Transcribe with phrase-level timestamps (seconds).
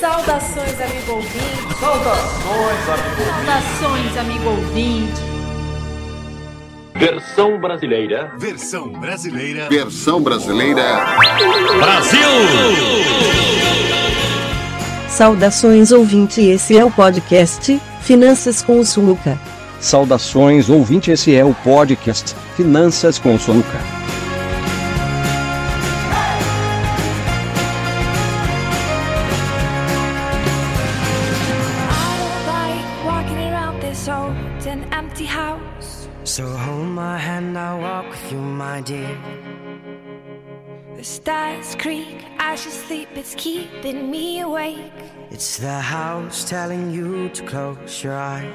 [0.00, 1.74] Saudações, amigo ouvinte.
[1.80, 4.16] Saudações, amigo ouvinte.
[4.16, 5.28] Saudações, amigo ouvinte.
[6.94, 8.32] Versão brasileira.
[8.38, 9.68] Versão brasileira.
[9.68, 10.82] Versão brasileira.
[11.78, 12.28] Brasil!
[15.08, 19.38] Saudações ouvinte, esse é o podcast Finanças com o Suluca.
[19.80, 23.97] Saudações ouvinte, esse é o podcast Finanças com o Soluca.
[42.56, 44.92] Sleep, it's keeping me awake.
[45.30, 48.52] It's the house telling you to close your eyes.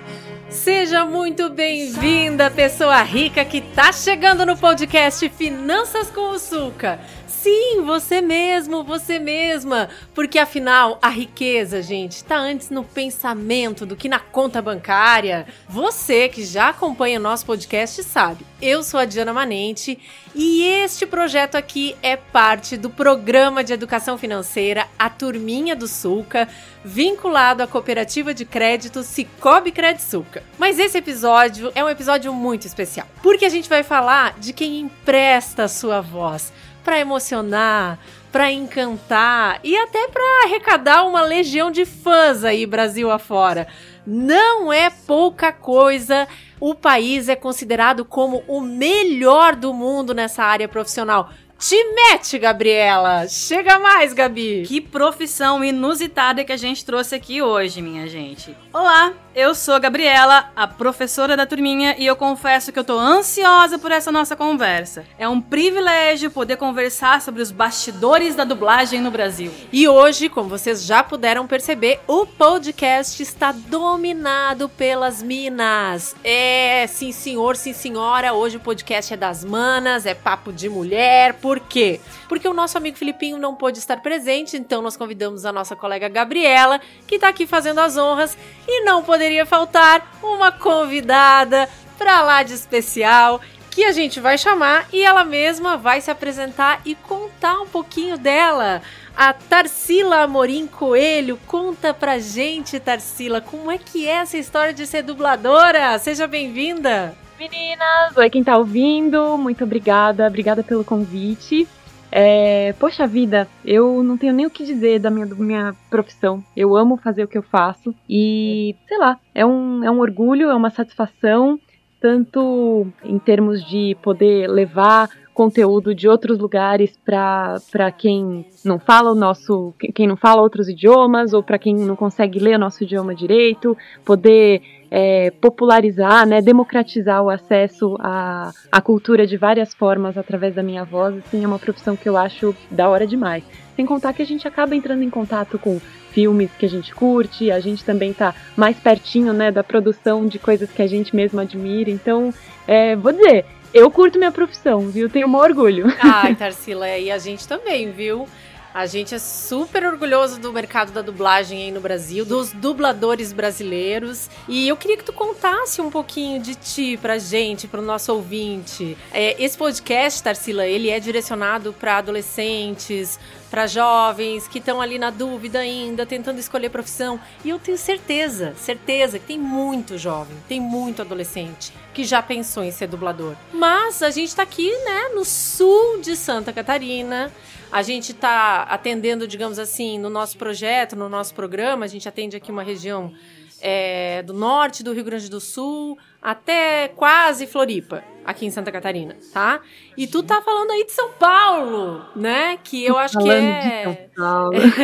[0.49, 6.99] Seja muito bem-vinda, pessoa rica que tá chegando no podcast Finanças com o Suca.
[7.43, 13.97] Sim, você mesmo, você mesma, porque afinal a riqueza, gente, está antes no pensamento do
[13.97, 15.45] que na conta bancária.
[15.67, 18.45] Você que já acompanha nosso podcast sabe.
[18.61, 19.99] Eu sou a Diana Manente
[20.33, 26.47] e este projeto aqui é parte do programa de educação financeira A Turminha do Sulca,
[26.81, 30.44] vinculado à cooperativa de crédito Cicobi Credsuca.
[30.58, 34.80] Mas esse episódio é um episódio muito especial, porque a gente vai falar de quem
[34.80, 36.53] empresta a sua voz
[36.84, 37.98] para emocionar,
[38.31, 43.67] para encantar e até para arrecadar uma legião de fãs aí Brasil afora.
[44.06, 46.28] Não é pouca coisa.
[46.59, 51.30] O país é considerado como o melhor do mundo nessa área profissional.
[51.57, 53.25] Te mete, Gabriela!
[53.29, 54.63] Chega mais, Gabi!
[54.67, 58.55] Que profissão inusitada que a gente trouxe aqui hoje, minha gente.
[58.73, 62.99] Olá, eu sou a Gabriela, a professora da turminha, e eu confesso que eu tô
[62.99, 65.05] ansiosa por essa nossa conversa.
[65.17, 69.51] É um privilégio poder conversar sobre os bastidores da dublagem no Brasil.
[69.71, 76.13] E hoje, como vocês já puderam perceber, o podcast está dominado pelas minas.
[76.23, 81.36] É, sim senhor, sim senhora, hoje o podcast é das manas, é papo de mulher.
[81.43, 81.99] Por quê?
[82.30, 86.08] Porque o nosso amigo Filipinho não pôde estar presente, então nós convidamos a nossa colega
[86.08, 91.67] Gabriela, que tá aqui fazendo as honras, e não poderia faltar uma convidada
[91.98, 96.80] pra lá de especial que a gente vai chamar e ela mesma vai se apresentar
[96.86, 98.81] e contar um pouquinho dela.
[99.14, 104.87] A Tarsila Amorim Coelho, conta pra gente, Tarsila, como é que é essa história de
[104.87, 105.99] ser dubladora?
[105.99, 107.21] Seja bem-vinda!
[107.43, 111.67] Meninas, oi quem tá ouvindo, muito obrigada, obrigada pelo convite.
[112.09, 116.42] É, poxa vida, eu não tenho nem o que dizer da minha, da minha profissão.
[116.55, 120.49] Eu amo fazer o que eu faço e, sei lá, é um, é um orgulho,
[120.49, 121.59] é uma satisfação,
[121.99, 129.15] tanto em termos de poder levar conteúdo de outros lugares para quem não fala o
[129.15, 133.13] nosso, quem não fala outros idiomas ou para quem não consegue ler o nosso idioma
[133.13, 133.75] direito,
[134.06, 134.62] poder
[134.95, 140.86] é, popularizar, né, democratizar o acesso à, à cultura de várias formas através da minha
[140.86, 143.44] voz, assim, é uma profissão que eu acho da hora demais.
[143.75, 145.81] Sem contar que a gente acaba entrando em contato com
[146.12, 150.38] filmes que a gente curte, a gente também tá mais pertinho, né, da produção de
[150.38, 151.89] coisas que a gente mesmo admira.
[151.89, 152.31] Então,
[152.68, 155.10] é, vou dizer, eu curto minha profissão, viu?
[155.10, 155.88] Tenho um orgulho.
[156.00, 158.27] Ai, Tarsila, e a gente também, viu?
[158.74, 164.31] A gente é super orgulhoso do mercado da dublagem aí no Brasil, dos dubladores brasileiros.
[164.48, 168.98] E eu queria que tu contasse um pouquinho de ti pra gente, pro nosso ouvinte.
[169.12, 175.12] É, esse podcast, Tarsila, ele é direcionado para adolescentes, para jovens que estão ali na
[175.12, 177.19] dúvida ainda, tentando escolher profissão.
[177.45, 182.63] E eu tenho certeza, certeza que tem muito jovem, tem muito adolescente que já pensou
[182.63, 183.36] em ser dublador.
[183.54, 187.31] Mas a gente tá aqui, né, no sul de Santa Catarina.
[187.74, 192.38] A gente está atendendo, digamos assim, no nosso projeto, no nosso programa, a gente atende
[192.38, 193.12] aqui uma região
[193.60, 199.18] é, do norte do Rio Grande do Sul até quase Floripa, aqui em Santa Catarina,
[199.34, 199.60] tá?
[199.98, 202.60] E tu tá falando aí de São Paulo, né?
[202.63, 204.10] Que eu acho que é.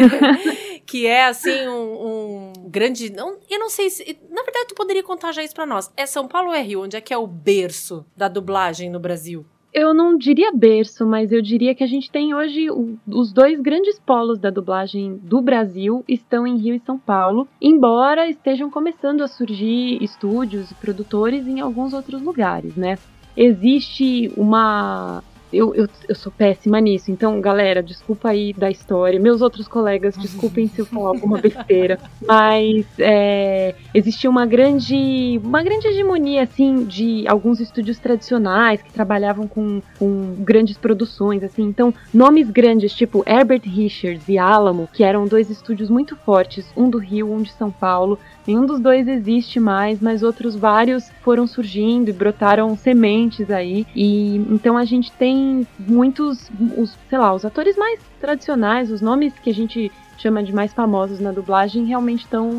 [0.84, 3.12] que é assim um, um grande.
[3.12, 4.18] Não, eu não sei se.
[4.32, 5.92] Na verdade, tu poderia contar já isso pra nós.
[5.96, 6.82] É São Paulo ou é Rio?
[6.82, 9.46] Onde é que é o berço da dublagem no Brasil?
[9.74, 13.60] Eu não diria berço, mas eu diria que a gente tem hoje o, os dois
[13.60, 19.22] grandes polos da dublagem do Brasil estão em Rio e São Paulo, embora estejam começando
[19.22, 22.98] a surgir estúdios e produtores em alguns outros lugares, né?
[23.38, 27.12] Existe uma eu, eu, eu sou péssima nisso.
[27.12, 29.20] Então, galera, desculpa aí da história.
[29.20, 32.00] Meus outros colegas, desculpem se eu falar alguma besteira.
[32.26, 39.48] Mas é, existia uma grande, uma grande hegemonia, assim, de alguns estúdios tradicionais que trabalhavam
[39.48, 41.64] com, com grandes produções, assim.
[41.64, 46.90] Então, nomes grandes, tipo Herbert Richards e Alamo, que eram dois estúdios muito fortes, um
[46.90, 48.20] do Rio, um de São Paulo,
[48.50, 53.86] Nenhum dos dois existe mais, mas outros vários foram surgindo e brotaram sementes aí.
[53.96, 55.39] E então a gente tem
[55.78, 60.54] muitos, os, sei lá, os atores mais tradicionais, os nomes que a gente chama de
[60.54, 62.52] mais famosos na dublagem realmente estão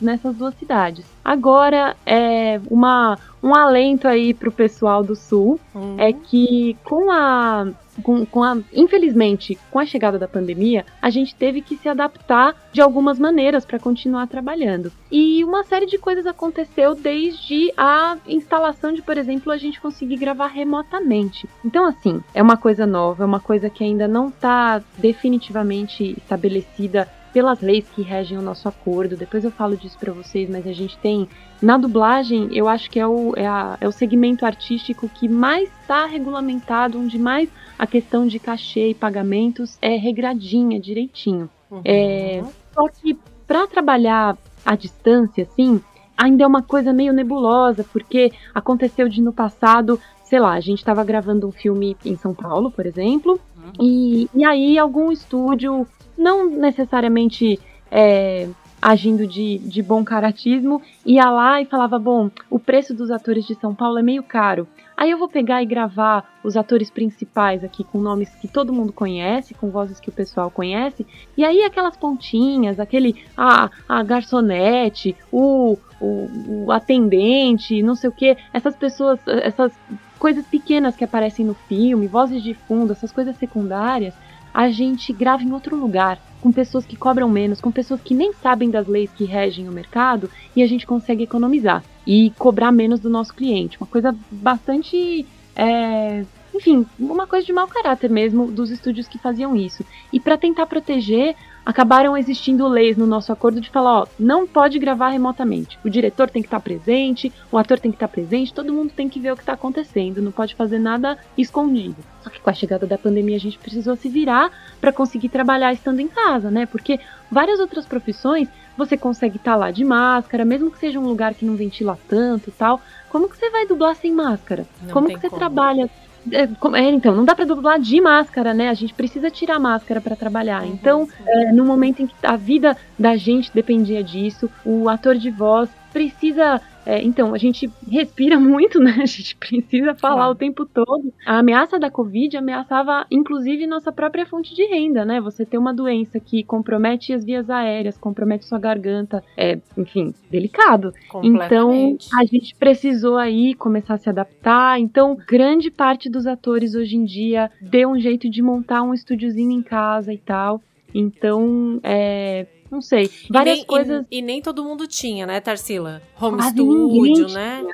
[0.00, 1.04] nessas duas cidades.
[1.26, 5.96] Agora, é uma, um alento aí pro pessoal do Sul Uhum.
[5.98, 7.66] é que com a,
[8.02, 8.56] com, com a.
[8.72, 13.64] Infelizmente, com a chegada da pandemia, a gente teve que se adaptar de algumas maneiras
[13.64, 14.92] para continuar trabalhando.
[15.10, 20.16] E uma série de coisas aconteceu desde a instalação de, por exemplo, a gente conseguir
[20.16, 21.48] gravar remotamente.
[21.64, 27.08] Então, assim, é uma coisa nova, é uma coisa que ainda não está definitivamente estabelecida
[27.36, 29.14] pelas leis que regem o nosso acordo.
[29.14, 31.28] Depois eu falo disso para vocês, mas a gente tem
[31.60, 35.68] na dublagem, eu acho que é o, é, a- é o segmento artístico que mais
[35.82, 41.50] está regulamentado, onde mais a questão de cachê e pagamentos é regradinha, direitinho.
[41.70, 41.82] Uhum.
[41.84, 42.42] É,
[42.72, 45.78] só que para trabalhar à distância, assim,
[46.16, 50.78] ainda é uma coisa meio nebulosa, porque aconteceu de no passado, sei lá, a gente
[50.78, 53.38] estava gravando um filme em São Paulo, por exemplo,
[53.78, 57.58] e, e aí algum estúdio, não necessariamente
[57.90, 58.48] é,
[58.80, 63.54] agindo de, de bom caratismo, ia lá e falava: bom, o preço dos atores de
[63.56, 64.66] São Paulo é meio caro.
[64.96, 68.94] Aí eu vou pegar e gravar os atores principais aqui com nomes que todo mundo
[68.94, 75.14] conhece, com vozes que o pessoal conhece, e aí aquelas pontinhas, aquele a, a garçonete,
[75.30, 79.70] o, o, o atendente, não sei o que, essas pessoas, essas
[80.18, 84.14] coisas pequenas que aparecem no filme, vozes de fundo, essas coisas secundárias,
[84.56, 88.32] a gente grava em outro lugar, com pessoas que cobram menos, com pessoas que nem
[88.32, 92.98] sabem das leis que regem o mercado, e a gente consegue economizar e cobrar menos
[92.98, 93.76] do nosso cliente.
[93.78, 95.26] Uma coisa bastante.
[95.54, 96.24] é,
[96.54, 99.84] enfim, uma coisa de mau caráter mesmo dos estúdios que faziam isso.
[100.10, 104.78] E para tentar proteger, acabaram existindo leis no nosso acordo de falar, ó, não pode
[104.78, 105.76] gravar remotamente.
[105.84, 109.08] O diretor tem que estar presente, o ator tem que estar presente, todo mundo tem
[109.08, 111.96] que ver o que está acontecendo, não pode fazer nada escondido.
[112.22, 115.72] Só que com a chegada da pandemia a gente precisou se virar para conseguir trabalhar
[115.72, 116.66] estando em casa, né?
[116.66, 121.34] Porque várias outras profissões você consegue estar lá de máscara, mesmo que seja um lugar
[121.34, 122.80] que não ventila tanto e tal.
[123.08, 124.66] Como que você vai dublar sem máscara?
[124.82, 125.40] Não como que você como.
[125.40, 125.90] trabalha
[126.32, 128.68] é, como- é, então, não dá pra dublar de máscara, né?
[128.68, 130.62] A gente precisa tirar a máscara pra trabalhar.
[130.62, 130.72] Uhum.
[130.72, 135.30] Então, é, no momento em que a vida da gente dependia disso, o ator de
[135.30, 136.60] voz precisa.
[136.86, 138.92] É, então, a gente respira muito, né?
[139.02, 140.32] A gente precisa falar Claro.
[140.32, 141.12] o tempo todo.
[141.26, 145.20] A ameaça da Covid ameaçava, inclusive, nossa própria fonte de renda, né?
[145.20, 150.92] Você ter uma doença que compromete as vias aéreas, compromete sua garganta, é, enfim, delicado.
[151.22, 154.78] Então, a gente precisou aí começar a se adaptar.
[154.78, 159.50] Então, grande parte dos atores hoje em dia deu um jeito de montar um estúdiozinho
[159.50, 160.62] em casa e tal.
[160.94, 165.40] Então, é, não sei, E várias nem- e- coisas E, nem todo mundo tinha, né,
[165.40, 166.02] Tarsila?
[166.20, 167.64] Home Quase studio, ninguém né?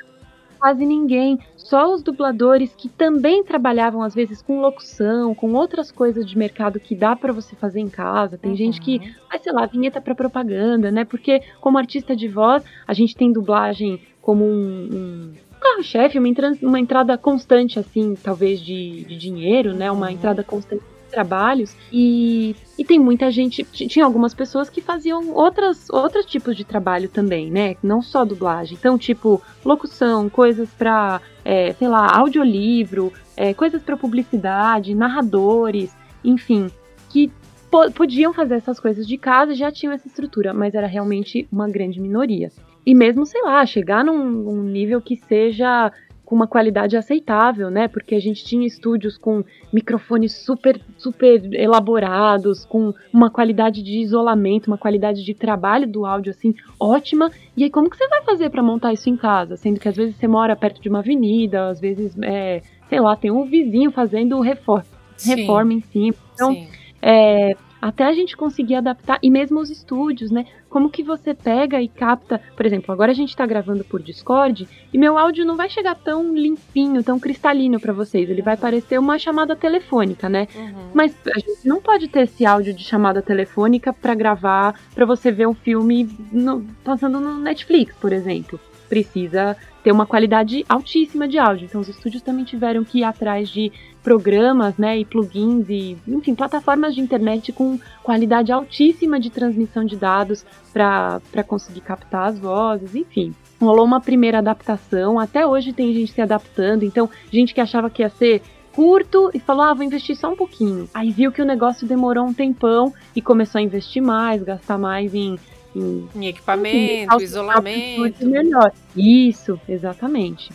[0.59, 6.25] quase ninguém, só os dubladores que também trabalhavam às vezes com locução, com outras coisas
[6.25, 8.37] de mercado que dá pra você fazer em casa.
[8.37, 9.11] Tem gente que Uhum.
[9.29, 11.03] faz, sei lá, vinheta pra propaganda, né?
[11.03, 16.29] Porque como artista de voz, a gente tem dublagem como um, um carro-chefe, uma,
[16.61, 19.91] uma entrada constante, assim, talvez de, de dinheiro, né?
[19.91, 20.13] Uma Uhum.
[20.13, 20.81] entrada constante
[21.13, 21.75] trabalhos.
[21.91, 27.07] E, e tem muita gente, tinha algumas pessoas que faziam outras, outros tipos de trabalho
[27.07, 27.75] também, né?
[27.83, 28.77] Não só dublagem.
[28.77, 36.69] Então, tipo, locução, coisas pra, é, sei lá, audiolivro, é, coisas pra publicidade, narradores, enfim,
[37.09, 37.31] que
[37.69, 41.69] po- podiam fazer essas coisas de casa, já tinham essa estrutura, mas era realmente uma
[41.69, 42.51] grande minoria.
[42.85, 45.91] E mesmo, sei lá, chegar num, num nível que seja
[46.33, 47.87] com uma qualidade aceitável, né?
[47.87, 54.65] Porque a gente tinha estúdios com microfones super, super elaborados, com uma qualidade de isolamento,
[54.65, 57.29] uma qualidade de trabalho do áudio assim ótima.
[57.55, 59.95] E aí como que você vai fazer para montar isso em casa, sendo que às
[59.95, 63.91] vezes você mora perto de uma avenida, às vezes, é, sei lá, tem um vizinho
[63.91, 64.85] fazendo reforma,
[65.15, 66.15] Sim, reforma em cima.
[66.33, 66.67] Então, sim.
[66.99, 70.45] é, até a gente conseguir adaptar, e mesmo os estúdios, né?
[70.69, 74.67] Como que você pega e capta, por exemplo, agora a gente tá gravando por Discord
[74.93, 78.97] e meu áudio não vai chegar tão limpinho, tão cristalino pra vocês, ele vai parecer
[78.97, 80.47] uma chamada telefônica, né?
[80.55, 80.91] Uhum.
[80.93, 85.29] Mas a gente não pode ter esse áudio de chamada telefônica pra gravar, pra você
[85.31, 88.59] ver um filme no- passando no Netflix, por exemplo.
[88.89, 91.65] precisa ter uma qualidade altíssima de áudio.
[91.65, 93.71] Então os estúdios também tiveram que ir atrás de
[94.03, 99.95] programas, né, e plugins e, enfim, plataformas de internet com qualidade altíssima de transmissão de
[99.95, 103.33] dados para conseguir captar as vozes, enfim.
[103.59, 108.01] Rolou uma primeira adaptação, até hoje tem gente se adaptando, então gente que achava que
[108.01, 108.41] ia ser
[108.73, 110.89] curto e falou: ah, vou investir só um pouquinho.
[110.93, 115.13] Aí viu que o negócio demorou um tempão e começou a investir mais, gastar mais
[115.13, 115.39] em.
[115.75, 118.27] Em, em equipamento, enfim, isolamento.
[118.27, 118.71] Melhor.
[118.95, 120.51] Isso, exatamente.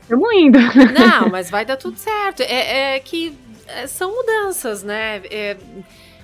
[0.00, 0.58] Estamos é, indo.
[0.94, 2.40] Não, mas vai dar tudo certo.
[2.40, 5.22] É, é que é, são mudanças, né?
[5.30, 5.56] É,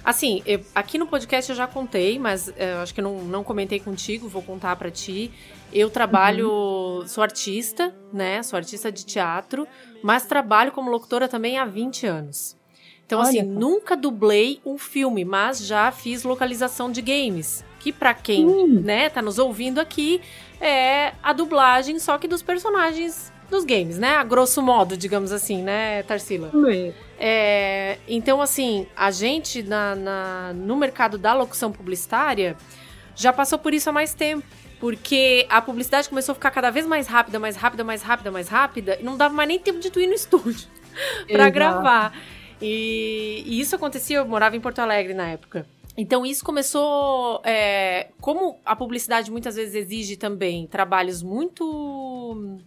[0.04, 3.80] assim, eu, aqui no podcast eu já contei, mas é, acho que não, não comentei
[3.80, 5.32] contigo, vou contar para ti.
[5.72, 7.08] Eu trabalho, uhum.
[7.08, 8.42] sou artista, né?
[8.42, 9.66] Sou artista de teatro,
[10.02, 12.56] mas trabalho como locutora também há 20 anos.
[13.04, 17.64] Então, Olha, assim, nunca dublei um filme, mas já fiz localização de games.
[17.78, 18.80] Que para quem, hum.
[18.82, 20.20] né, tá nos ouvindo aqui,
[20.62, 24.16] é a dublagem, só que dos personagens dos games, né?
[24.16, 26.50] A grosso modo, digamos assim, né, Tarsila?
[27.18, 32.56] É, então, assim, a gente na, na, no mercado da locução publicitária
[33.14, 34.46] já passou por isso há mais tempo.
[34.80, 38.48] Porque a publicidade começou a ficar cada vez mais rápida, mais rápida, mais rápida, mais
[38.48, 40.66] rápida, e não dava mais nem tempo de tu ir no estúdio
[41.30, 42.12] para gravar.
[42.60, 45.64] E, e, isso acontecia, eu morava em Porto Alegre na época.
[45.96, 47.40] Então isso começou.
[47.44, 52.58] É, como a publicidade muitas vezes exige também trabalhos muito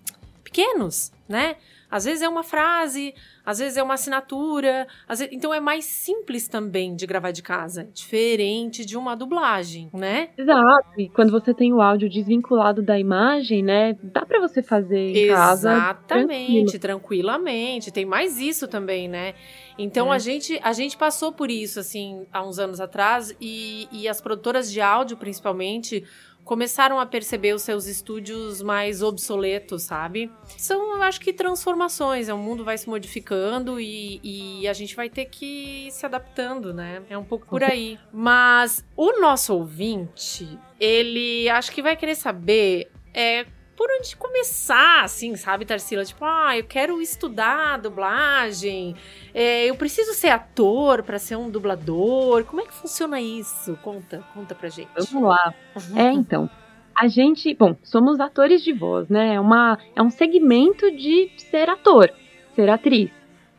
[0.43, 1.55] pequenos, né?
[1.89, 3.13] Às vezes é uma frase,
[3.45, 5.29] às vezes é uma assinatura, vezes...
[5.31, 10.29] então é mais simples também de gravar de casa, diferente de uma dublagem, né?
[10.37, 10.89] Exato.
[10.97, 15.17] E quando você tem o áudio desvinculado da imagem, né, dá para você fazer em
[15.17, 15.73] Exatamente, casa.
[15.73, 17.91] Exatamente, tranquilamente.
[17.91, 19.33] Tem mais isso também, né?
[19.77, 20.15] Então é.
[20.15, 24.21] a gente a gente passou por isso assim há uns anos atrás e, e as
[24.21, 26.03] produtoras de áudio principalmente
[26.45, 30.31] começaram a perceber os seus estúdios mais obsoletos, sabe?
[30.57, 32.29] São, eu acho que, transformações.
[32.29, 36.71] O mundo vai se modificando e, e, a gente vai ter que ir se adaptando,
[36.71, 37.01] né?
[37.09, 37.97] É um pouco por aí.
[38.13, 40.47] Mas o nosso ouvinte,
[40.79, 46.05] ele acho que vai querer saber é, por onde começar, assim, sabe, Tarsila?
[46.05, 48.95] Tipo, ah, eu quero estudar dublagem,
[49.33, 52.45] é, eu preciso ser ator para ser um dublador.
[52.45, 53.77] Como é que funciona isso?
[53.83, 54.89] Conta, conta pra gente.
[55.11, 55.53] Vamos lá.
[55.75, 55.99] Uhum.
[55.99, 56.49] É, então.
[56.97, 59.35] A gente, bom, somos atores de voz, né?
[59.35, 62.09] É, uma, é um segmento de ser ator,
[62.55, 63.11] ser atriz.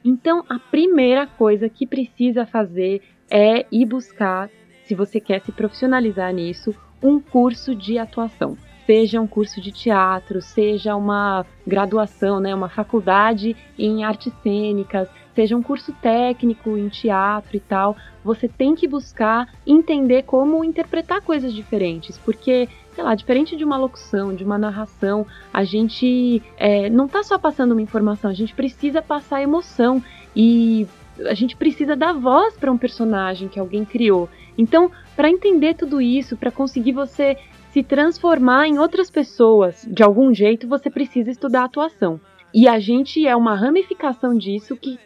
[0.03, 4.49] Então, a primeira coisa que precisa fazer é ir buscar,
[4.87, 8.57] se você quer se profissionalizar nisso, um curso de atuação
[8.87, 15.57] seja um curso de teatro, seja uma graduação, né, uma faculdade em artes cênicas, seja
[15.57, 21.53] um curso técnico em teatro e tal, você tem que buscar entender como interpretar coisas
[21.53, 27.05] diferentes, porque sei lá, diferente de uma locução, de uma narração, a gente é, não
[27.05, 30.03] está só passando uma informação, a gente precisa passar emoção
[30.35, 30.87] e
[31.27, 34.31] a gente precisa dar voz para um personagem que alguém criou.
[34.57, 37.37] Então, para entender tudo isso, para conseguir você
[37.77, 42.19] se transformar em outras pessoas de algum jeito, você precisa estudar atuação.
[42.55, 44.99] E a gente é uma ramificação disso que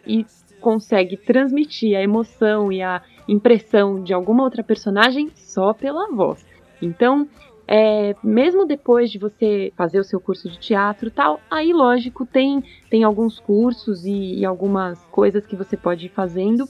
[0.61, 6.45] consegue transmitir a emoção e a impressão de alguma outra personagem só pela voz.
[6.81, 7.27] Então,
[7.73, 12.25] é, mesmo depois de você fazer o seu curso de teatro e tal, aí lógico
[12.25, 16.67] tem, tem alguns cursos e, e algumas coisas que você pode ir fazendo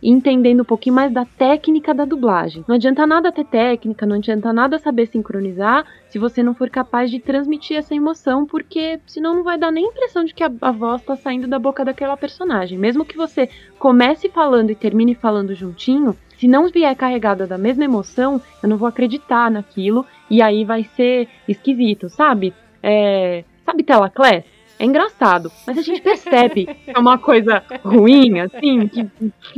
[0.00, 2.64] ir entendendo um pouquinho mais da técnica da dublagem.
[2.68, 7.10] Não adianta nada ter técnica, não adianta nada saber sincronizar se você não for capaz
[7.10, 10.70] de transmitir essa emoção, porque senão não vai dar nem impressão de que a, a
[10.70, 12.78] voz está saindo da boca daquela personagem.
[12.78, 17.84] Mesmo que você comece falando e termine falando juntinho, se não vier carregada da mesma
[17.84, 22.54] emoção, eu não vou acreditar naquilo e aí vai ser esquisito, sabe?
[22.82, 24.44] É, sabe Telaclés?
[24.78, 29.04] É engraçado, mas a gente percebe que é uma coisa ruim, assim, que,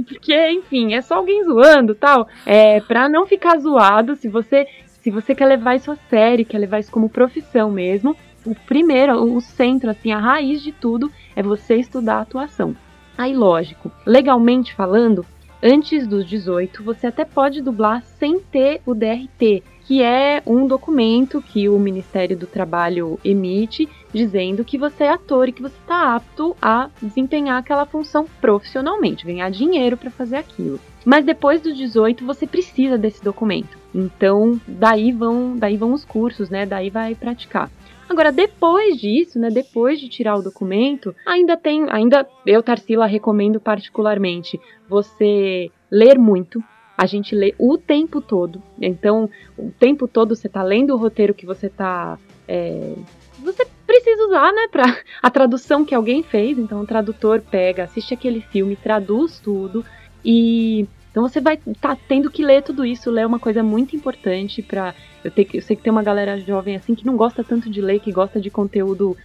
[0.02, 2.26] porque, enfim, é só alguém zoando tal.
[2.46, 6.56] É, pra não ficar zoado, se você, se você quer levar isso a sério, quer
[6.56, 11.42] levar isso como profissão mesmo, o primeiro, o centro, assim, a raiz de tudo é
[11.42, 12.74] você estudar a atuação.
[13.18, 15.26] Aí, lógico, legalmente falando,
[15.62, 21.42] antes dos 18, você até pode dublar sem ter o DRT, que é um documento
[21.42, 26.14] que o Ministério do Trabalho emite dizendo que você é ator e que você está
[26.14, 30.80] apto a desempenhar aquela função profissionalmente, ganhar dinheiro para fazer aquilo.
[31.04, 33.78] Mas depois dos 18 você precisa desse documento.
[33.94, 36.66] Então, daí vão, daí vão os cursos, né?
[36.66, 37.70] Daí vai praticar.
[38.10, 43.60] Agora, depois disso, né, depois de tirar o documento, ainda tem, ainda eu, Tarsila, recomendo
[43.60, 46.60] particularmente você ler muito,
[46.98, 48.60] a gente lê o tempo todo.
[48.80, 52.94] Então, o tempo todo você está lendo o roteiro que você está é,
[53.38, 54.84] você precisa usar, né, para
[55.22, 56.58] a tradução que alguém fez.
[56.58, 59.84] Então o tradutor pega, assiste aquele filme, traduz tudo
[60.24, 63.62] e então você vai estar tá tendo que ler tudo isso, ler é uma coisa
[63.62, 67.16] muito importante para eu, ter, eu sei que tem uma galera jovem assim que não
[67.16, 69.16] gosta tanto de ler, que gosta de conteúdo,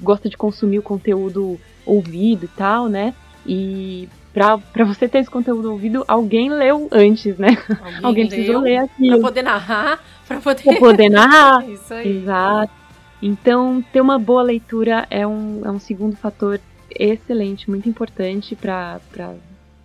[0.00, 3.14] gosta de consumir o conteúdo ouvido e tal, né?
[3.46, 7.56] E para você ter esse conteúdo ouvido, alguém leu antes, né?
[7.68, 9.20] Alguém, alguém precisou ler aquilo.
[9.20, 10.62] Pra poder narrar, pra poder...
[10.62, 11.68] Pra poder narrar.
[11.70, 12.16] Isso aí.
[12.16, 12.72] Exato.
[13.22, 16.60] Então, ter uma boa leitura é um, é um segundo fator
[16.90, 19.00] excelente, muito importante para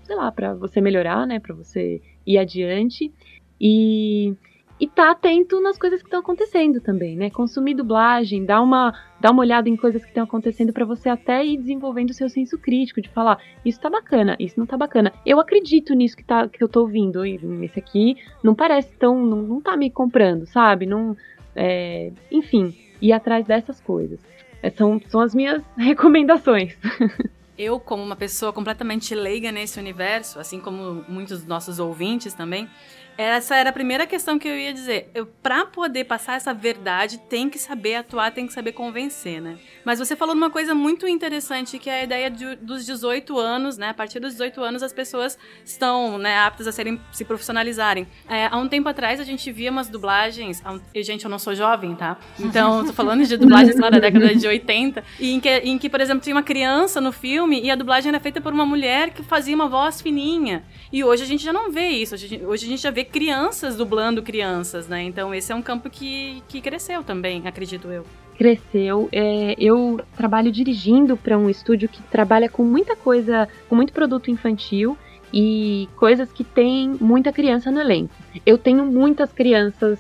[0.10, 3.14] sei lá, para você melhorar, né, para você ir adiante
[3.62, 4.34] e
[4.80, 7.30] e tá atento nas coisas que estão acontecendo também, né?
[7.30, 11.46] Consumir dublagem, dar uma, dar uma olhada em coisas que estão acontecendo para você até
[11.46, 15.12] ir desenvolvendo o seu senso crítico de falar, isso tá bacana, isso não tá bacana.
[15.26, 19.22] Eu acredito nisso que, tá, que eu tô ouvindo, e esse aqui não parece tão,
[19.22, 20.86] não, não tá me comprando, sabe?
[20.86, 21.14] Não,
[21.54, 24.18] é, enfim, ir atrás dessas coisas.
[24.64, 26.78] É, são, são as minhas recomendações.
[27.62, 32.70] Eu, como uma pessoa completamente leiga nesse universo, assim como muitos dos nossos ouvintes também,
[33.20, 35.12] essa era a primeira questão que eu ia dizer.
[35.14, 39.58] Eu, pra poder passar essa verdade, tem que saber atuar, tem que saber convencer, né?
[39.84, 43.78] Mas você falou uma coisa muito interessante, que é a ideia de, dos 18 anos,
[43.78, 43.90] né?
[43.90, 48.08] A partir dos 18 anos, as pessoas estão né, aptas a serem, se profissionalizarem.
[48.26, 50.64] É, há um tempo atrás, a gente via umas dublagens...
[50.66, 52.18] Um, e, gente, eu não sou jovem, tá?
[52.40, 55.90] Então, tô falando de dublagens lá da década de 80, e em que, em que,
[55.90, 59.10] por exemplo, tinha uma criança no filme e a dublagem era feita por uma mulher
[59.10, 60.64] que fazia uma voz fininha.
[60.90, 62.16] E hoje a gente já não vê isso.
[62.16, 65.04] Hoje, a gente já vê crianças dublando crianças, né?
[65.04, 68.06] Então esse é um campo que, que cresceu também, acredito eu.
[68.38, 69.10] Cresceu.
[69.12, 74.32] É, eu trabalho dirigindo para um estúdio que trabalha com muita coisa, com muito produto
[74.32, 74.98] infantil
[75.34, 78.14] e coisas que tem muita criança no elenco.
[78.46, 80.00] Eu tenho muitas crianças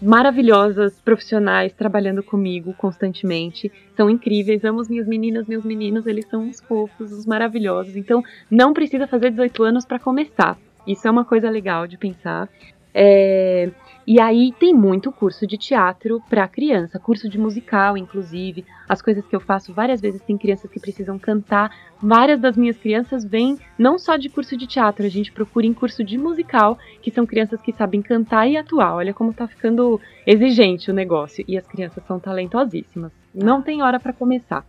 [0.00, 3.72] maravilhosas profissionais trabalhando comigo constantemente.
[3.96, 7.96] São incríveis, amo as minhas meninas, meus meninos, eles são uns fofos, uns maravilhosos.
[7.96, 10.56] Então, não precisa fazer 18 anos para começar.
[10.86, 12.48] Isso é uma coisa legal de pensar.
[12.92, 13.70] É,
[14.06, 18.64] e aí tem muito curso de teatro para criança, curso de musical, inclusive.
[18.88, 21.70] As coisas que eu faço várias vezes tem crianças que precisam cantar.
[22.02, 25.74] Várias das minhas crianças vêm não só de curso de teatro, a gente procura em
[25.74, 28.94] curso de musical, que são crianças que sabem cantar e atuar.
[28.94, 31.44] Olha como tá ficando exigente o negócio.
[31.46, 33.12] E as crianças são talentosíssimas.
[33.32, 34.66] Não tem hora para começar.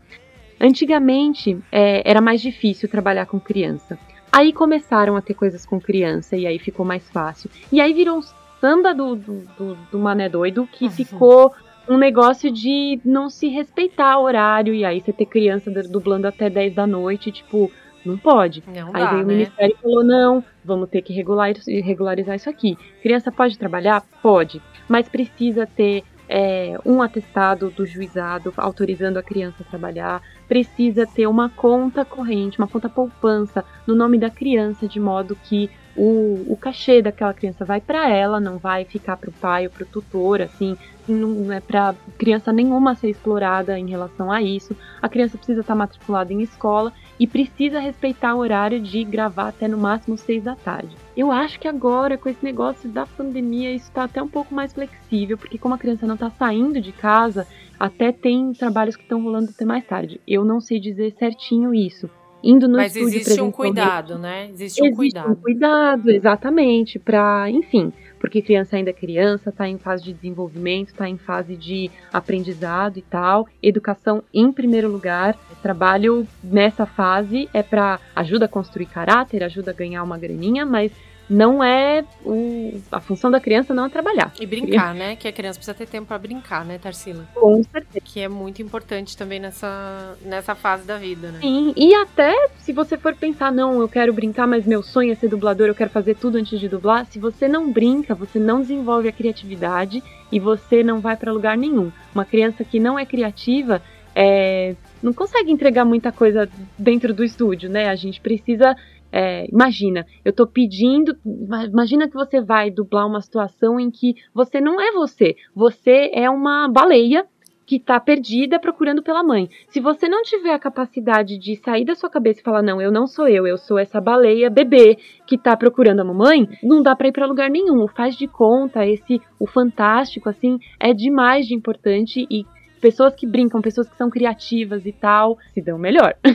[0.59, 3.97] Antigamente é, era mais difícil trabalhar com criança.
[4.31, 7.49] Aí começaram a ter coisas com criança e aí ficou mais fácil.
[7.71, 8.23] E aí virou um
[8.59, 10.91] samba do, do, do, do mané doido que uhum.
[10.91, 11.53] ficou
[11.89, 16.49] um negócio de não se respeitar o horário e aí você ter criança dublando até
[16.49, 17.71] 10 da noite, tipo,
[18.05, 18.63] não pode.
[18.67, 19.33] Não aí dá, veio o né?
[19.33, 22.77] Ministério e falou: não, vamos ter que regular, regularizar isso aqui.
[23.01, 24.03] Criança pode trabalhar?
[24.21, 31.05] Pode, mas precisa ter é, um atestado do juizado autorizando a criança a trabalhar, precisa
[31.05, 36.45] ter uma conta corrente, uma conta poupança no nome da criança, de modo que o,
[36.47, 39.83] o cachê daquela criança vai para ela, não vai ficar para o pai ou para
[39.83, 40.77] o tutor, assim,
[41.07, 44.75] não é para criança nenhuma ser explorada em relação a isso.
[45.01, 49.67] A criança precisa estar matriculada em escola e precisa respeitar o horário de gravar até
[49.67, 50.95] no máximo seis da tarde.
[51.15, 54.73] Eu acho que agora, com esse negócio da pandemia, isso está até um pouco mais
[54.73, 57.47] flexível, porque como a criança não está saindo de casa,
[57.79, 60.21] até tem trabalhos que estão rolando até mais tarde.
[60.27, 62.09] Eu não sei dizer certinho isso
[62.43, 64.49] indo no Mas estúdio existe um cuidado, né?
[64.51, 65.31] Existe um Existe cuidado.
[65.31, 70.89] um cuidado, exatamente, para, enfim, porque criança ainda é criança, está em fase de desenvolvimento,
[70.89, 73.47] está em fase de aprendizado e tal.
[73.61, 75.37] Educação em primeiro lugar.
[75.61, 80.91] Trabalho nessa fase é para ajuda a construir caráter, ajuda a ganhar uma graninha, mas
[81.31, 84.33] não é o, a função da criança não é trabalhar.
[84.39, 85.15] E brincar, né?
[85.15, 87.25] Que a criança precisa ter tempo pra brincar, né, Tarsila?
[87.33, 88.01] Com certeza.
[88.03, 91.39] Que é muito importante também nessa, nessa fase da vida, né?
[91.39, 95.15] Sim, e até se você for pensar, não, eu quero brincar, mas meu sonho é
[95.15, 97.05] ser dublador, eu quero fazer tudo antes de dublar.
[97.05, 101.57] Se você não brinca, você não desenvolve a criatividade e você não vai pra lugar
[101.57, 101.91] nenhum.
[102.13, 103.81] Uma criança que não é criativa
[104.13, 107.89] é, não consegue entregar muita coisa dentro do estúdio, né?
[107.89, 108.75] A gente precisa.
[109.11, 111.15] É, imagina, eu tô pedindo.
[111.25, 115.35] ima- Imagina que você vai dublar uma situação em que você não é você.
[115.55, 117.25] Você é uma baleia
[117.65, 119.49] que tá perdida procurando pela mãe.
[119.69, 122.91] Se você não tiver a capacidade de sair da sua cabeça e falar, não, eu
[122.91, 126.93] não sou eu, eu sou essa baleia bebê que tá procurando a mamãe, não dá
[126.97, 127.81] pra ir pra lugar nenhum.
[127.81, 132.45] O faz de conta, esse, o fantástico, assim, é demais de importante e
[132.81, 136.15] pessoas que brincam, pessoas que são criativas e tal, se dão melhor.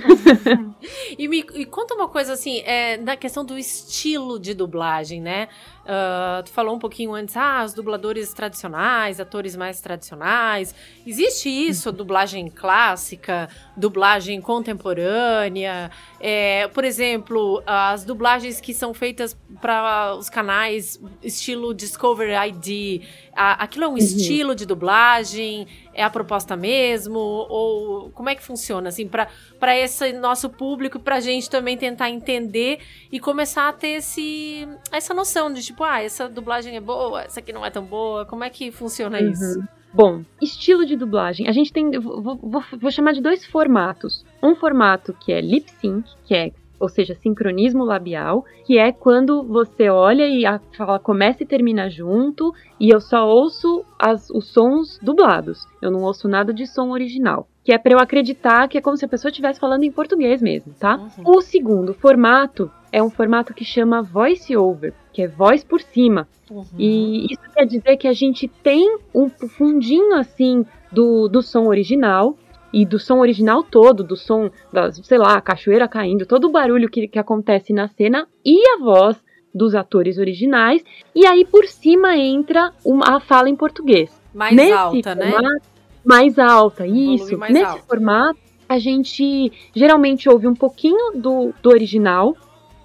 [1.19, 5.49] E me e conta uma coisa assim, é, na questão do estilo de dublagem, né?
[5.85, 10.75] Ah, tu falou um pouquinho antes, ah, os dubladores tradicionais, atores mais tradicionais.
[11.07, 15.91] Existe isso, dublagem clássica, dublagem contemporânea?
[16.21, 23.03] É, por exemplo, as dublagens que são feitas para os canais estilo Discovery ID,
[23.35, 25.67] a- aquilo é um estilo de dublagem?
[25.97, 27.19] É a proposta mesmo?
[27.19, 32.11] Ou como é que funciona, assim, para esse nosso público e pra gente também tentar
[32.11, 32.81] entender
[33.11, 37.41] e começar a ter esse, essa noção de tipo, ah, essa dublagem é boa, essa
[37.41, 38.27] aqui não é tão boa.
[38.27, 39.61] Como é que funciona isso?
[39.95, 41.49] Bom, estilo de dublagem.
[41.49, 41.91] A gente tem.
[41.99, 44.27] Vou, vou- vou chamar de dois formatos.
[44.43, 49.43] Um formato que é lip sync, que é, ou seja, sincronismo labial, que é quando
[49.43, 54.53] você olha e a fala começa e termina junto, e eu só ouço as- os
[54.53, 55.67] sons dublados.
[55.81, 57.49] Eu não ouço nada de som original.
[57.65, 60.41] Que é pra eu acreditar que é como se a pessoa estivesse falando em português
[60.41, 60.97] mesmo, tá?
[60.97, 61.25] Uhum.
[61.37, 66.29] O segundo formato é um formato que chama voice over, que é voz por cima.
[66.49, 66.65] Uhum.
[66.79, 72.37] E isso quer dizer que a gente tem um fundinho assim do, do som original
[72.81, 76.51] e do som original todo, do som da, sei lá, a cachoeira caindo, todo o
[76.53, 79.17] barulho que, que acontece na cena e a voz
[79.55, 80.85] dos atores originais.
[81.15, 84.11] E aí por cima entra uma, a fala em português.
[84.35, 85.31] mais Nesse alta, né?
[85.31, 85.67] formato-
[86.05, 87.39] Mais alta, isso.
[87.39, 87.87] mais Nesse alto.
[87.87, 92.37] formato, a gente geralmente ouve um pouquinho do, do original.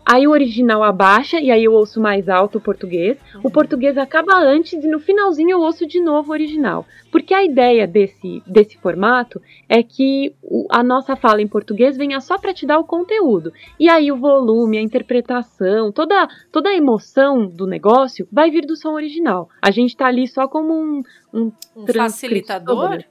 [0.05, 3.17] Aí o original abaixa e aí eu ouço mais alto o português.
[3.35, 3.51] O Uhum.
[3.51, 6.85] português acaba antes e no finalzinho eu ouço de novo o original.
[7.11, 12.19] Porque a ideia desse, desse formato é que o- a nossa fala em português venha
[12.19, 13.53] só para te dar o conteúdo.
[13.79, 18.75] E aí o volume, a interpretação, toda, toda a emoção do negócio vai vir do
[18.75, 19.49] som original.
[19.61, 23.03] A gente tá ali só como um, um Um facilitador?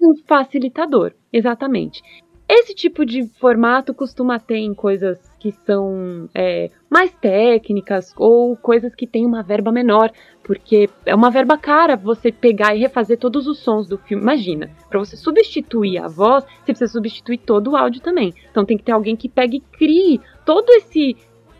[0.00, 2.00] Um facilitador, exatamente.
[2.48, 8.94] Esse tipo de formato costuma ter em coisas que são é, mais técnicas ou coisas
[8.94, 10.10] que têm uma verba menor,
[10.42, 14.22] porque é uma verba cara você pegar e refazer todos os sons do filme.
[14.22, 18.34] Imagina, para você substituir a voz, você precisa substituir todo o áudio também.
[18.50, 21.16] Então tem que ter alguém que pegue e crie todo esse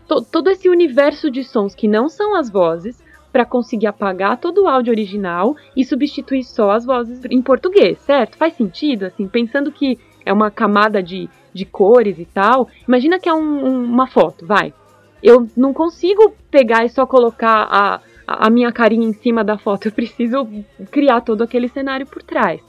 [0.07, 4.63] to- todo esse universo de sons que não são as vozes para conseguir apagar todo
[4.63, 8.37] o áudio original e substituir só as vozes em português, certo?
[8.37, 12.67] Faz sentido, assim, pensando que é uma camada de, de cores e tal.
[12.87, 14.73] Imagina que é um- um- uma foto, vai.
[15.21, 19.87] Eu não consigo pegar e só colocar a, a minha carinha em cima da foto.
[19.87, 20.47] Eu preciso
[20.91, 22.61] criar todo aquele cenário por trás.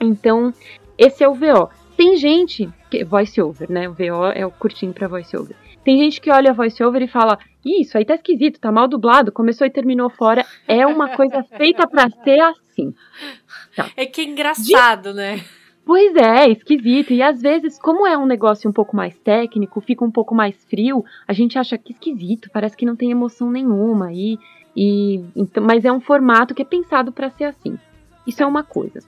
[0.00, 0.52] Então,
[0.98, 1.68] esse é o VO.
[1.96, 3.88] Tem gente que voice over, né?
[3.88, 5.56] O VO é o curtinho para voice over.
[5.84, 8.88] Tem gente que olha voice over e fala: "Ih, isso aí tá esquisito, tá mal
[8.88, 10.44] dublado, começou e terminou fora".
[10.66, 12.92] É uma coisa feita para ser assim.
[13.96, 15.42] É que é engraçado, né?
[15.86, 17.12] Pois é, esquisito.
[17.12, 20.56] E às vezes, como é um negócio um pouco mais técnico, fica um pouco mais
[20.64, 24.12] frio, a gente acha que esquisito, parece que não tem emoção nenhuma.
[24.12, 24.36] E,
[24.76, 27.78] e então, mas é um formato que é pensado para ser assim.
[28.26, 28.98] Isso é uma coisa.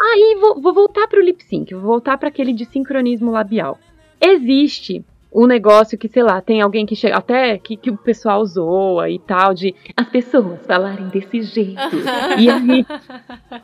[0.00, 3.76] Aí vou, vou voltar para o lip sync, vou voltar para aquele de sincronismo labial.
[4.20, 8.46] Existe um negócio que, sei lá, tem alguém que chega, até que, que o pessoal
[8.46, 11.96] zoa e tal, de as pessoas falarem desse jeito.
[12.38, 12.86] e aí.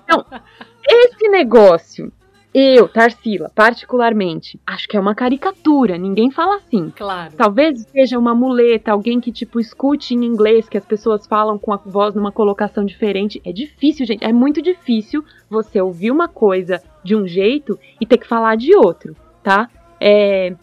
[0.05, 0.27] Então,
[0.85, 2.13] esse negócio,
[2.55, 6.93] eu, Tarsila, particularmente, acho que é uma caricatura, ninguém fala assim.
[6.95, 7.35] Claro.
[7.37, 11.73] Talvez seja uma muleta, alguém que, tipo, escute em inglês, que as pessoas falam com
[11.73, 13.43] a voz numa colocação diferente.
[13.45, 14.25] É difícil, gente.
[14.25, 18.73] É muito difícil você ouvir uma coisa de um jeito e ter que falar de
[18.77, 19.69] outro, tá?
[20.01, 20.55] É.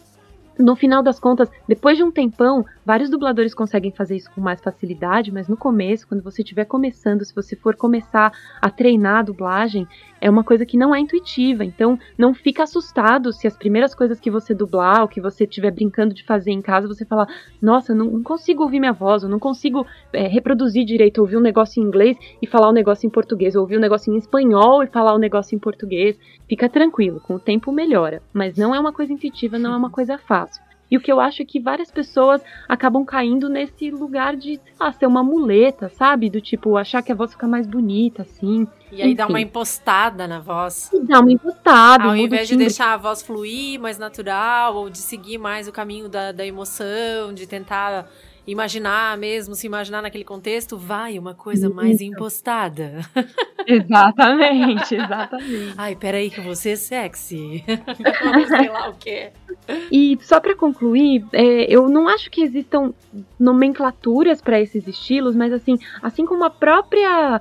[0.58, 4.60] No final das contas, depois de um tempão, vários dubladores conseguem fazer isso com mais
[4.60, 9.22] facilidade, mas no começo, quando você estiver começando, se você for começar a treinar a
[9.22, 9.88] dublagem,
[10.22, 11.64] é uma coisa que não é intuitiva.
[11.64, 15.72] Então, não fica assustado se as primeiras coisas que você dublar, ou que você estiver
[15.72, 17.26] brincando de fazer em casa, você falar:
[17.60, 21.40] Nossa, não, não consigo ouvir minha voz, eu não consigo é, reproduzir direito, ouvir um
[21.40, 24.84] negócio em inglês e falar o negócio em português, ou ouvir um negócio em espanhol
[24.84, 26.16] e falar o negócio em português.
[26.48, 28.22] Fica tranquilo, com o tempo melhora.
[28.32, 30.62] Mas não é uma coisa intuitiva, não é uma coisa fácil.
[30.92, 34.74] E o que eu acho é que várias pessoas acabam caindo nesse lugar de, sei
[34.78, 36.28] lá, ser uma muleta, sabe?
[36.28, 38.68] Do tipo, achar que a voz fica mais bonita, assim.
[38.90, 39.32] E aí dá Enfim.
[39.32, 40.90] uma impostada na voz.
[40.92, 42.04] E dá uma encostada.
[42.04, 46.10] Ao invés de deixar a voz fluir mais natural, ou de seguir mais o caminho
[46.10, 48.06] da, da emoção, de tentar
[48.46, 53.00] imaginar mesmo, se imaginar naquele contexto, vai uma coisa mais impostada.
[53.66, 55.74] Exatamente, exatamente.
[55.76, 57.64] Ai, peraí que você é sexy.
[58.48, 59.30] Sei lá o quê.
[59.90, 62.92] E só para concluir, é, eu não acho que existam
[63.38, 67.40] nomenclaturas para esses estilos, mas assim, assim como a própria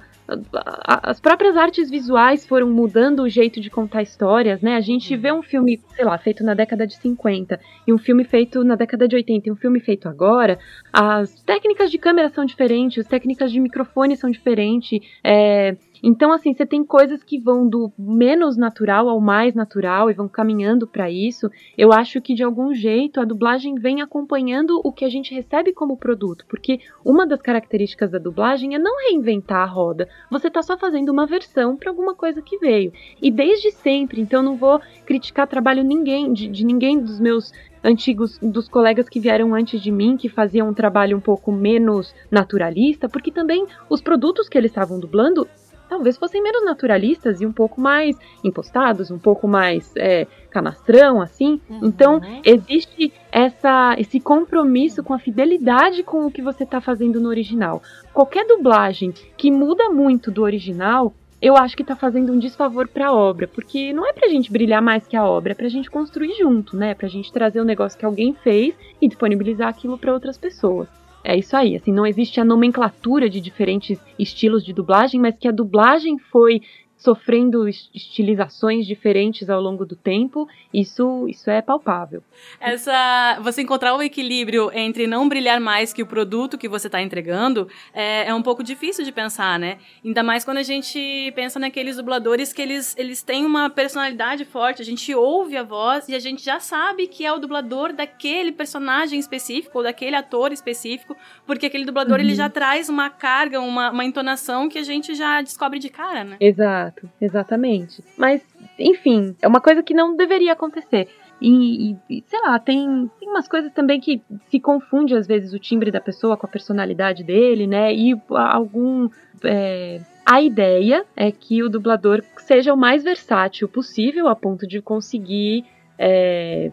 [0.85, 4.75] as próprias artes visuais foram mudando o jeito de contar histórias, né?
[4.75, 8.23] A gente vê um filme, sei lá, feito na década de 50 e um filme
[8.23, 10.57] feito na década de 80 e um filme feito agora,
[10.93, 16.53] as técnicas de câmera são diferentes, as técnicas de microfone são diferentes, é, então, assim,
[16.53, 21.11] você tem coisas que vão do menos natural ao mais natural e vão caminhando para
[21.11, 21.49] isso.
[21.77, 25.73] Eu acho que de algum jeito a dublagem vem acompanhando o que a gente recebe
[25.73, 30.09] como produto, porque uma das características da dublagem é não reinventar a roda.
[30.29, 32.91] Você tá só fazendo uma versão para alguma coisa que veio.
[33.21, 37.51] E desde sempre, então não vou criticar trabalho ninguém de, de ninguém dos meus
[37.83, 42.13] antigos dos colegas que vieram antes de mim, que faziam um trabalho um pouco menos
[42.29, 45.47] naturalista, porque também os produtos que eles estavam dublando
[45.91, 51.59] talvez fossem menos naturalistas e um pouco mais impostados, um pouco mais é, canastrão, assim.
[51.69, 51.79] Uhum.
[51.83, 57.27] Então, existe essa, esse compromisso com a fidelidade com o que você está fazendo no
[57.27, 57.83] original.
[58.13, 63.07] Qualquer dublagem que muda muito do original, eu acho que está fazendo um desfavor para
[63.07, 65.65] a obra, porque não é para a gente brilhar mais que a obra, é para
[65.65, 66.95] a gente construir junto, né?
[66.95, 71.00] Para a gente trazer o negócio que alguém fez e disponibilizar aquilo para outras pessoas.
[71.23, 75.47] É isso aí, assim, não existe a nomenclatura de diferentes estilos de dublagem, mas que
[75.47, 76.61] a dublagem foi
[77.01, 82.21] sofrendo estilizações diferentes ao longo do tempo, isso, isso é palpável.
[82.59, 87.01] Essa, você encontrar o equilíbrio entre não brilhar mais que o produto que você está
[87.01, 89.79] entregando é, é, um pouco difícil de pensar, né?
[90.05, 94.83] Ainda mais quando a gente pensa naqueles dubladores que eles, eles têm uma personalidade forte,
[94.83, 98.51] a gente ouve a voz e a gente já sabe que é o dublador daquele
[98.51, 102.25] personagem específico ou daquele ator específico, porque aquele dublador uhum.
[102.25, 106.23] ele já traz uma carga, uma, uma entonação que a gente já descobre de cara,
[106.23, 106.37] né?
[106.39, 106.90] Exato.
[106.91, 108.03] Exato, exatamente.
[108.17, 108.41] Mas,
[108.77, 111.07] enfim, é uma coisa que não deveria acontecer.
[111.41, 115.59] E, e, sei lá, tem, tem umas coisas também que se confunde às vezes o
[115.59, 117.93] timbre da pessoa com a personalidade dele, né?
[117.93, 119.09] E algum.
[119.43, 124.81] É, a ideia é que o dublador seja o mais versátil possível a ponto de
[124.81, 125.65] conseguir.
[125.97, 126.71] É,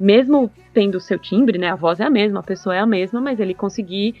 [0.00, 1.70] mesmo tendo o seu timbre, né?
[1.70, 4.14] A voz é a mesma, a pessoa é a mesma, mas ele conseguir,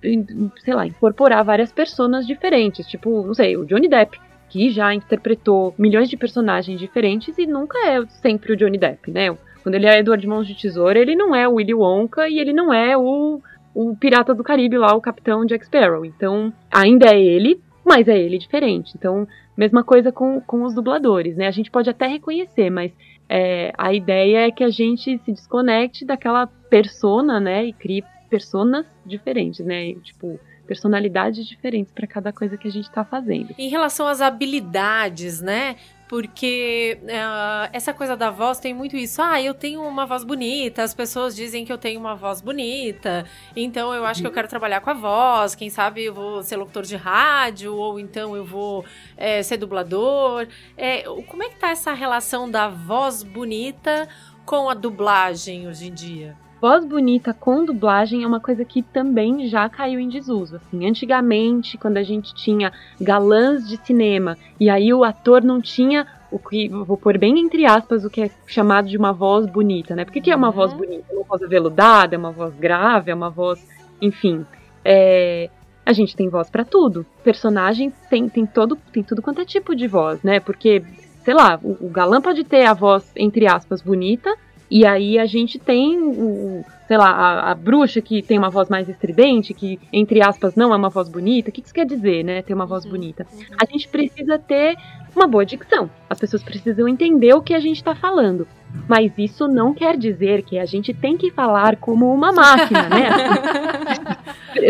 [0.00, 2.86] sei lá, incorporar várias personas diferentes.
[2.86, 7.78] Tipo, não sei, o Johnny Depp que já interpretou milhões de personagens diferentes e nunca
[7.86, 9.36] é sempre o Johnny Depp, né?
[9.62, 12.52] Quando ele é Edward Mãos de Tesoura, ele não é o Willy Wonka e ele
[12.52, 13.40] não é o,
[13.74, 16.04] o Pirata do Caribe lá, o Capitão Jack Sparrow.
[16.04, 18.92] Então, ainda é ele, mas é ele diferente.
[18.96, 21.48] Então, mesma coisa com, com os dubladores, né?
[21.48, 22.92] A gente pode até reconhecer, mas
[23.28, 27.64] é, a ideia é que a gente se desconecte daquela persona, né?
[27.64, 29.94] E crie personas diferentes, né?
[29.94, 33.54] Tipo, personalidades diferentes para cada coisa que a gente está fazendo.
[33.56, 35.76] Em relação às habilidades, né?
[36.08, 39.20] Porque uh, essa coisa da voz tem muito isso.
[39.20, 43.26] Ah, eu tenho uma voz bonita, as pessoas dizem que eu tenho uma voz bonita,
[43.56, 45.56] então eu acho que eu quero trabalhar com a voz.
[45.56, 48.84] Quem sabe eu vou ser locutor de rádio, ou então eu vou
[49.16, 50.46] é, ser dublador.
[50.76, 54.08] É, como é que tá essa relação da voz bonita
[54.44, 56.45] com a dublagem hoje em dia?
[56.60, 60.56] Voz bonita com dublagem é uma coisa que também já caiu em desuso.
[60.56, 66.06] Assim, antigamente, quando a gente tinha galãs de cinema e aí o ator não tinha
[66.30, 69.94] o que vou pôr bem entre aspas o que é chamado de uma voz bonita,
[69.94, 70.04] né?
[70.04, 70.52] Porque que é uma uhum.
[70.52, 71.04] voz bonita?
[71.10, 73.66] É uma voz aveludada, é uma voz grave, é uma voz,
[74.00, 74.44] enfim.
[74.84, 75.48] É,
[75.84, 77.06] a gente tem voz para tudo.
[77.22, 80.40] Personagem tem, tem todo tem tudo quanto é tipo de voz, né?
[80.40, 80.82] Porque
[81.22, 84.36] sei lá, o, o galã pode ter a voz entre aspas bonita
[84.70, 88.68] e aí a gente tem o, sei lá, a, a, bruxa que tem uma voz
[88.68, 91.50] mais estridente, que, entre aspas, não é uma voz bonita.
[91.50, 92.42] O que isso quer dizer, né?
[92.42, 93.26] Ter uma voz uhum, bonita.
[93.60, 94.76] A gente precisa ter
[95.14, 95.88] uma boa dicção.
[96.10, 98.46] As pessoas precisam entender o que a gente está falando.
[98.88, 103.08] Mas isso não quer dizer que a gente tem que falar como uma máquina, né?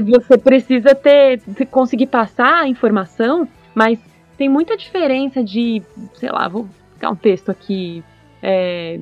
[0.04, 3.98] Você precisa ter, conseguir passar a informação, mas
[4.36, 5.82] tem muita diferença de,
[6.14, 8.04] sei lá, vou ficar um texto aqui.
[8.42, 9.00] É,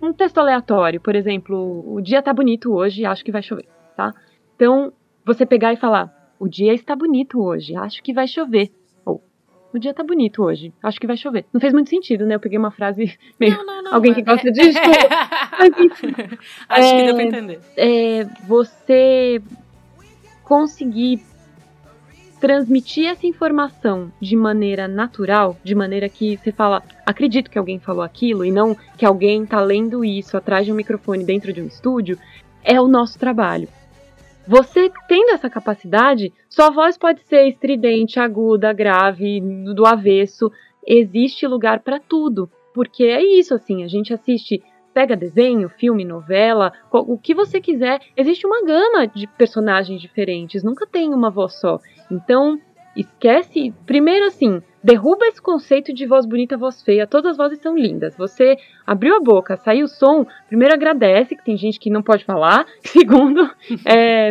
[0.00, 3.66] um texto aleatório, por exemplo, o dia tá bonito hoje, acho que vai chover,
[3.96, 4.12] tá?
[4.56, 4.92] Então,
[5.24, 8.70] você pegar e falar, o dia está bonito hoje, acho que vai chover.
[9.04, 9.22] Ou,
[9.72, 11.44] o dia tá bonito hoje, acho que vai chover.
[11.52, 12.34] Não fez muito sentido, né?
[12.34, 13.56] Eu peguei uma frase meio.
[13.56, 14.60] Não, não, não, alguém que gosta é, de
[15.58, 16.14] Mas, enfim,
[16.68, 17.60] acho é, que deu pra entender.
[17.76, 19.42] É, você
[20.42, 21.22] conseguir
[22.40, 28.02] transmitir essa informação de maneira natural, de maneira que você fala, acredito que alguém falou
[28.02, 31.66] aquilo e não que alguém está lendo isso atrás de um microfone dentro de um
[31.66, 32.18] estúdio,
[32.64, 33.68] é o nosso trabalho.
[34.46, 39.40] Você tendo essa capacidade, sua voz pode ser estridente, aguda, grave,
[39.74, 40.50] do avesso.
[40.84, 43.84] Existe lugar para tudo, porque é isso assim.
[43.84, 49.26] A gente assiste pega desenho, filme, novela, o que você quiser, existe uma gama de
[49.26, 51.78] personagens diferentes, nunca tem uma voz só.
[52.10, 52.58] Então,
[52.96, 53.72] esquece.
[53.86, 57.06] Primeiro, assim, derruba esse conceito de voz bonita, voz feia.
[57.06, 58.16] Todas as vozes são lindas.
[58.16, 62.24] Você abriu a boca, saiu o som, primeiro agradece, que tem gente que não pode
[62.24, 62.66] falar.
[62.82, 63.50] Segundo,
[63.86, 64.30] é,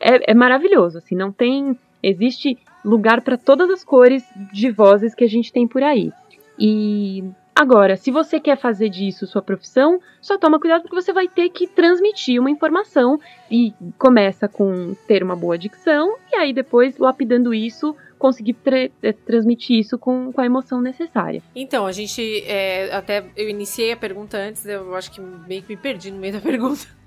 [0.00, 0.98] é, é maravilhoso.
[0.98, 1.76] Assim, não tem.
[2.02, 6.12] Existe lugar para todas as cores de vozes que a gente tem por aí.
[6.58, 7.24] E
[7.58, 11.48] agora, se você quer fazer disso sua profissão, só toma cuidado porque você vai ter
[11.48, 13.18] que transmitir uma informação
[13.50, 19.12] e começa com ter uma boa dicção e aí depois lapidando isso conseguir tra- eh,
[19.12, 21.42] transmitir isso com, com a emoção necessária.
[21.54, 25.68] Então, a gente é, até eu iniciei a pergunta antes, eu acho que meio que
[25.70, 26.98] me perdi no meio da pergunta.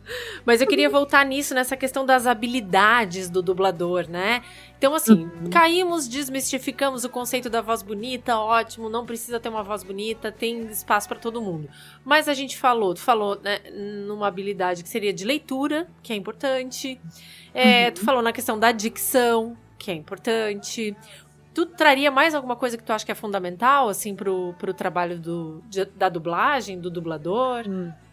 [0.44, 4.42] Mas eu queria voltar nisso, nessa questão das habilidades do dublador, né?
[4.78, 9.84] Então, assim, caímos, desmistificamos o conceito da voz bonita, ótimo, não precisa ter uma voz
[9.84, 11.70] bonita, tem espaço para todo mundo.
[12.04, 13.60] Mas a gente falou, tu falou né,
[14.08, 17.00] numa habilidade que seria de leitura, que é importante.
[17.54, 20.96] É, Tu falou na questão da dicção, que é importante.
[21.54, 25.20] Tu traria mais alguma coisa que tu acha que é fundamental, assim, pro, pro trabalho
[25.20, 27.64] do, de- da dublagem, do dublador?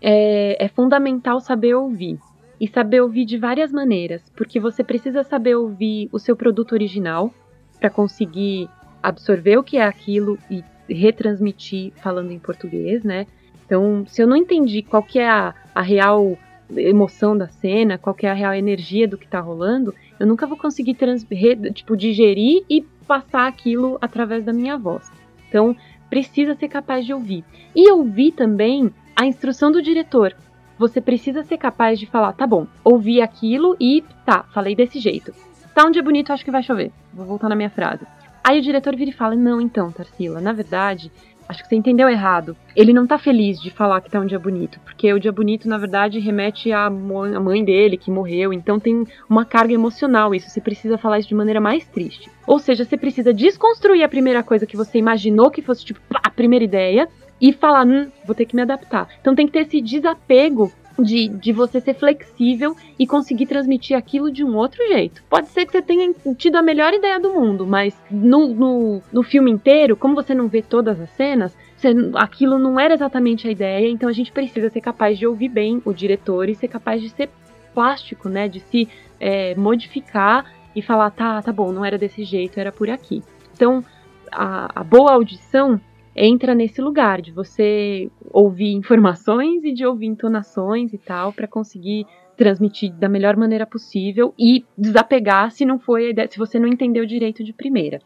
[0.02, 2.18] É, é fundamental saber ouvir.
[2.60, 7.32] E saber ouvir de várias maneiras, porque você precisa saber ouvir o seu produto original
[7.78, 8.68] para conseguir
[9.00, 13.28] absorver o que é aquilo e retransmitir falando em português, né?
[13.64, 16.36] Então, se eu não entendi qual que é a, a real
[16.76, 20.56] emoção da cena, qual é a real energia do que tá rolando, eu nunca vou
[20.56, 21.26] conseguir trans,
[21.74, 25.10] tipo, digerir e passar aquilo através da minha voz.
[25.48, 25.74] Então,
[26.10, 27.44] precisa ser capaz de ouvir.
[27.74, 30.34] E ouvir também a instrução do diretor.
[30.78, 35.32] Você precisa ser capaz de falar, tá bom, ouvi aquilo e tá, falei desse jeito.
[35.74, 36.92] Tá um dia bonito, acho que vai chover.
[37.12, 38.06] Vou voltar na minha frase.
[38.44, 41.10] Aí o diretor vira e fala: Não, então, Tarsila, na verdade,
[41.48, 42.56] acho que você entendeu errado.
[42.76, 45.68] Ele não tá feliz de falar que tá um dia bonito, porque o dia bonito,
[45.68, 50.50] na verdade, remete à mãe dele que morreu, então tem uma carga emocional isso.
[50.50, 52.30] Você precisa falar isso de maneira mais triste.
[52.46, 56.20] Ou seja, você precisa desconstruir a primeira coisa que você imaginou que fosse, tipo, pá,
[56.22, 57.08] a primeira ideia,
[57.40, 59.08] e falar, hum, vou ter que me adaptar.
[59.20, 64.30] Então tem que ter esse desapego de, de você ser flexível e conseguir transmitir aquilo
[64.30, 65.22] de um outro jeito.
[65.28, 69.22] Pode ser que você tenha tido a melhor ideia do mundo, mas no, no, no
[69.22, 73.50] filme inteiro, como você não vê todas as cenas, você- aquilo não era exatamente a
[73.50, 77.00] ideia, então a gente precisa ser capaz de ouvir bem o diretor e ser capaz
[77.00, 77.30] de ser
[77.72, 78.48] plástico, né?
[78.48, 78.88] De se
[79.20, 83.22] é, modificar e falar, tá, tá bom, não era desse jeito, era por aqui.
[83.54, 83.84] Então,
[84.30, 85.80] a, a boa audição
[86.18, 92.06] entra nesse lugar de você ouvir informações e de ouvir entonações e tal para conseguir
[92.36, 97.06] transmitir da melhor maneira possível e desapegar se não foi ideia, se você não entendeu
[97.06, 98.00] direito de primeira.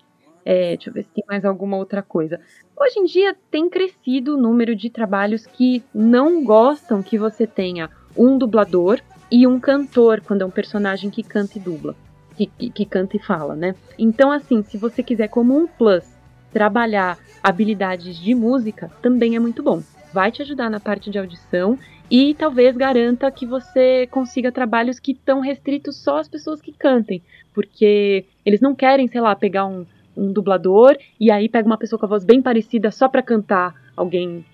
[0.44, 2.40] É, deixa eu ver se tem mais alguma outra coisa.
[2.78, 7.88] Hoje em dia tem crescido o número de trabalhos que não gostam que você tenha
[8.16, 11.94] um dublador e um cantor quando é um personagem que canta e dubla,
[12.36, 13.74] que, que, que canta e fala, né?
[13.98, 16.04] Então, assim, se você quiser como um plus
[16.52, 19.82] trabalhar habilidades de música, também é muito bom.
[20.12, 21.78] Vai te ajudar na parte de audição
[22.10, 27.22] e talvez garanta que você consiga trabalhos que estão restritos só às pessoas que cantem,
[27.54, 29.86] porque eles não querem, sei lá, pegar um,
[30.16, 33.74] um dublador e aí pega uma pessoa com a voz bem parecida só pra cantar
[33.96, 34.44] alguém,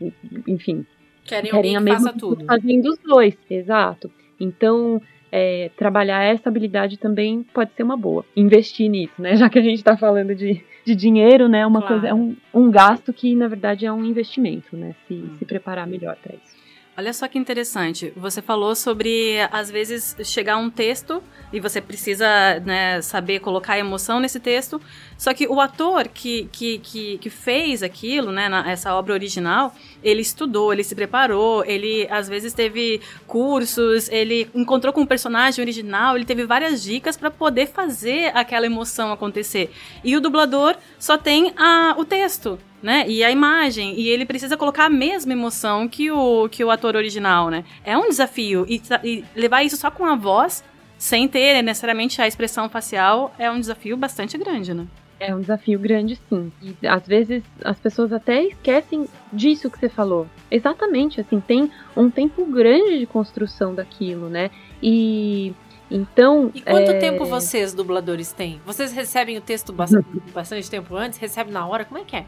[0.46, 0.87] enfim,
[1.24, 2.44] Querem, querem a mesma faça tudo.
[2.46, 4.11] fazendo os dois, exato.
[4.40, 8.24] Então, é, trabalhar essa habilidade também pode ser uma boa.
[8.36, 9.34] Investir nisso, né?
[9.36, 11.66] Já que a gente tá falando de, de dinheiro, né?
[11.66, 11.94] Uma Claro.
[11.94, 14.94] coisa, é um, um gasto que, na verdade, é um investimento, né?
[15.06, 16.58] Se, se preparar melhor para isso.
[16.98, 18.12] Olha só que interessante.
[18.16, 22.26] Você falou sobre, às vezes, chegar um texto e você precisa
[22.66, 24.80] né, saber colocar emoção nesse texto.
[25.16, 29.72] Só que o ator que, que, que, que fez aquilo, né, na- essa obra original,
[30.02, 35.62] ele estudou, ele se preparou, ele às vezes teve cursos, ele encontrou com o personagem
[35.62, 39.70] original, ele teve várias dicas para poder fazer aquela emoção acontecer.
[40.02, 43.04] E o dublador só tem a, o texto né?
[43.08, 46.96] E a imagem, e ele precisa colocar a mesma emoção que o, que o ator
[46.96, 47.64] original, né?
[47.84, 48.64] É um desafio.
[48.68, 50.62] E, tra- e levar isso só com a voz,
[50.96, 54.86] sem ter necessariamente a expressão facial, é um desafio bastante grande, né?
[55.20, 56.52] É um desafio grande, sim.
[56.62, 60.28] E às vezes as pessoas até esquecem disso que você falou.
[60.48, 64.48] Exatamente, assim, tem um tempo grande de construção daquilo, né?
[64.80, 65.52] E
[65.90, 66.50] então.
[66.54, 68.60] E quanto é, tempo vocês, dubladores, têm?
[68.64, 71.18] Vocês recebem o texto bastante, bastante tempo antes?
[71.18, 71.84] Recebem na hora?
[71.84, 72.24] Como é que é?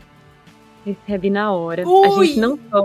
[0.85, 1.85] Recebe na hora.
[1.85, 2.27] A Ui!
[2.27, 2.85] gente não só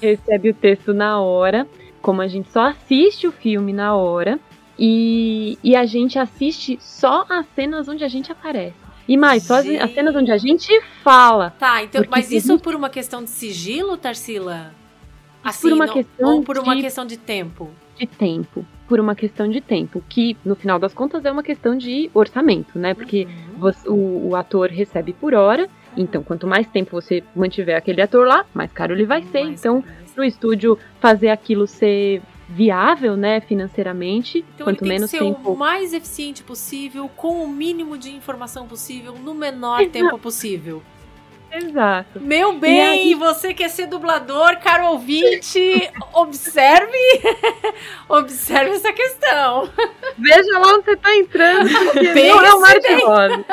[0.00, 1.66] recebe o texto na hora,
[2.00, 4.38] como a gente só assiste o filme na hora
[4.78, 8.74] e, e a gente assiste só as cenas onde a gente aparece.
[9.08, 11.50] E mais, só as, as cenas onde a gente fala.
[11.58, 14.72] Tá, então, mas a isso gente- por uma questão de sigilo, Tarsila?
[15.44, 17.70] Assim, por uma não- questão ou por uma de- questão de tempo.
[17.98, 18.64] de tempo.
[18.88, 22.78] Por uma questão de tempo, que no final das contas é uma questão de orçamento,
[22.78, 22.94] né?
[22.94, 23.58] Porque Uhum.
[23.58, 28.26] você- o, o ator recebe por hora, então quanto mais tempo você mantiver aquele ator
[28.26, 29.44] lá, mais caro ele vai ser.
[29.44, 30.14] Mais Então, ser.
[30.14, 35.24] pro estúdio fazer aquilo ser viável, né, financeiramente, Então quanto ele tem menos que ser
[35.24, 35.52] tempo.
[35.52, 40.82] o mais eficiente possível, com o mínimo de informação possível, no menor tempo possível.
[41.52, 42.20] Exato.
[42.20, 46.96] Meu E bem, aí- você quer ser dublador, caro ouvinte, observe,
[48.08, 49.68] observe essa questão.
[50.18, 53.44] Veja lá onde você tá entrando, porque não é o mar de rosa.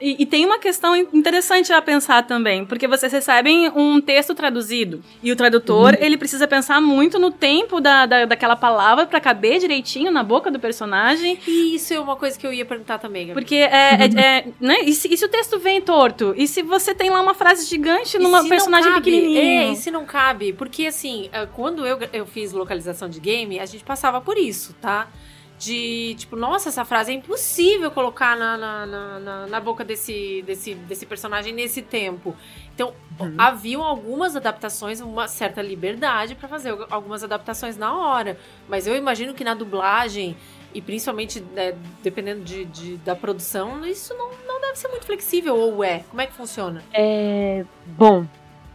[0.00, 5.02] E, e tem uma questão interessante a pensar também, porque vocês recebem um texto traduzido
[5.22, 9.58] e o tradutor ele precisa pensar muito no tempo da, da, daquela palavra pra caber
[9.58, 13.26] direitinho na boca do personagem, E isso é uma coisa que eu ia perguntar também,
[13.28, 13.40] Gabi.
[13.40, 14.80] porque é, é- é, né?
[14.84, 16.34] E se, e se o texto vem torto?
[16.36, 19.04] E se você tem lá uma frase gigante numa personagem cabe?
[19.10, 19.40] pequenininho?
[19.40, 20.52] É, e se não cabe?
[20.52, 24.74] Porque, assim, eh, quando eu, eu fiz localização de game, a gente passava por isso,
[24.80, 25.08] tá?
[25.58, 30.74] De, tipo, nossa, essa frase é impossível colocar na, na, na, na- boca desse, desse,
[30.74, 32.34] desse personagem nesse tempo.
[32.74, 32.94] Então,
[33.36, 38.38] haviam algumas adaptações, uma certa liberdade pra fazer algu- algumas adaptações na hora.
[38.70, 40.34] Mas eu imagino que na dublagem,
[40.74, 45.56] e principalmente né, dependendo de, de- da produção, isso não, não deve ser muito flexível,
[45.56, 46.04] ou é?
[46.08, 46.82] Como é que funciona?
[46.92, 48.24] É, bom,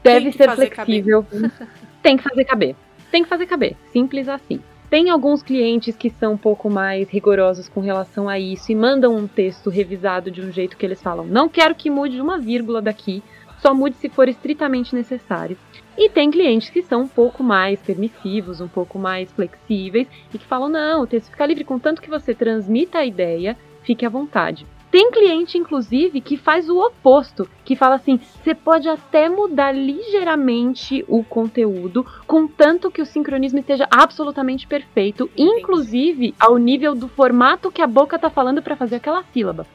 [0.03, 1.25] deve ser flexível.
[2.01, 2.75] Tem que fazer caber.
[3.11, 3.75] Tem que fazer caber.
[3.91, 4.61] Simples assim.
[4.89, 9.15] Tem alguns clientes que são um pouco mais rigorosos com relação a isso e mandam
[9.15, 12.81] um texto revisado de um jeito que eles falam: não quero que mude uma vírgula
[12.81, 13.23] daqui,
[13.59, 15.57] só mude se for estritamente necessário.
[15.97, 20.45] E tem clientes que são um pouco mais permissivos, um pouco mais flexíveis e que
[20.45, 24.65] falam: não, o texto fica livre, contanto que você transmita a ideia, fique à vontade.
[24.91, 31.03] Tem cliente, inclusive, que faz o oposto, que fala assim: você pode até mudar ligeiramente
[31.07, 37.81] o conteúdo, contanto que o sincronismo esteja absolutamente perfeito, inclusive ao nível do formato que
[37.81, 39.65] a boca tá falando para fazer aquela sílaba.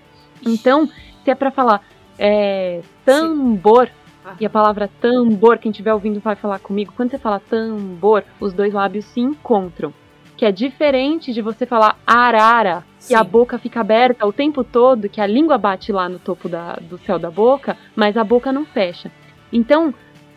[0.47, 0.87] Então,
[1.25, 1.83] se é para falar
[2.19, 4.00] é, tambor, Ah.
[4.39, 8.53] E a palavra tambor, quem estiver ouvindo vai falar comigo, quando você fala tambor, os
[8.53, 9.93] dois lábios se encontram.
[10.37, 13.31] Que é diferente de você falar arara, que a Sim.
[13.31, 16.99] boca fica aberta o tempo todo, que a língua bate lá no topo da- do
[16.99, 19.11] céu da boca, mas a boca não fecha.
[19.53, 19.93] Então,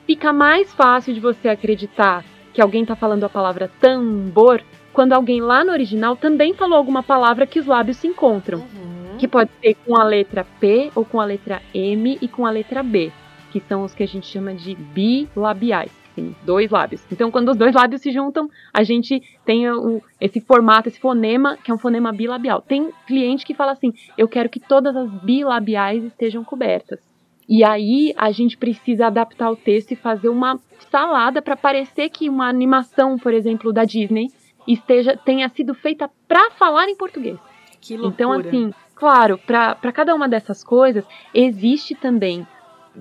[0.05, 5.41] fica mais fácil de você acreditar que alguém tá falando a palavra tambor quando alguém
[5.41, 8.59] lá no original também falou alguma palavra que os lábios se encontram.
[8.59, 9.17] Uhum.
[9.17, 12.51] Que pode ser com a letra P ou com a letra M e com a
[12.51, 13.11] letra B,
[13.53, 17.05] que são os que a gente chama de bilabiais, tem dois lábios.
[17.11, 21.55] Então, quando os dois lábios se juntam, a gente tem o- esse formato, esse fonema,
[21.63, 22.61] que é um fonema bilabial.
[22.61, 26.99] Tem cliente que fala assim: eu quero que todas as bilabiais estejam cobertas.
[27.47, 32.29] E aí a gente precisa adaptar o texto e fazer uma salada para parecer que
[32.29, 34.27] uma animação, por exemplo, da Disney
[34.67, 37.37] esteja tenha sido feita para falar em português.
[37.81, 38.13] Que loucura.
[38.13, 42.47] Então, assim, claro, para cada uma dessas coisas, existe também.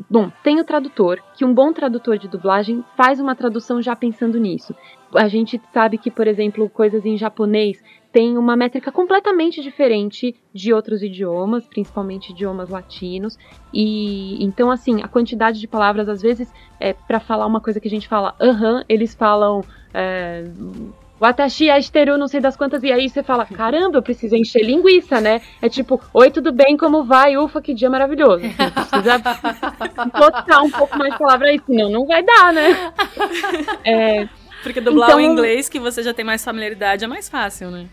[0.09, 4.39] Bom, tem o tradutor, que um bom tradutor de dublagem faz uma tradução já pensando
[4.39, 4.75] nisso.
[5.15, 10.73] A gente sabe que, por exemplo, coisas em japonês tem uma métrica completamente diferente de
[10.73, 13.39] outros idiomas, principalmente idiomas latinos.
[13.73, 17.89] E então, assim, a quantidade de palavras, às vezes, é para falar uma coisa que
[17.89, 19.63] a gente fala, aham, eles falam.
[19.93, 20.45] É,
[21.23, 25.21] Watashi asteru, não sei das quantas, e aí você fala, caramba, eu preciso encher linguiça,
[25.21, 25.41] né?
[25.63, 27.37] É tipo, oi, tudo bem, como vai?
[27.37, 28.43] Ufa, que dia maravilhoso.
[28.45, 29.19] Assim, precisa
[30.19, 32.93] botar um pouco mais de palavra aí, senão não vai dar, né?
[33.85, 34.29] É,
[34.65, 37.87] Porque dublar Então- o inglês, que você já tem mais familiaridade, é mais fácil, né?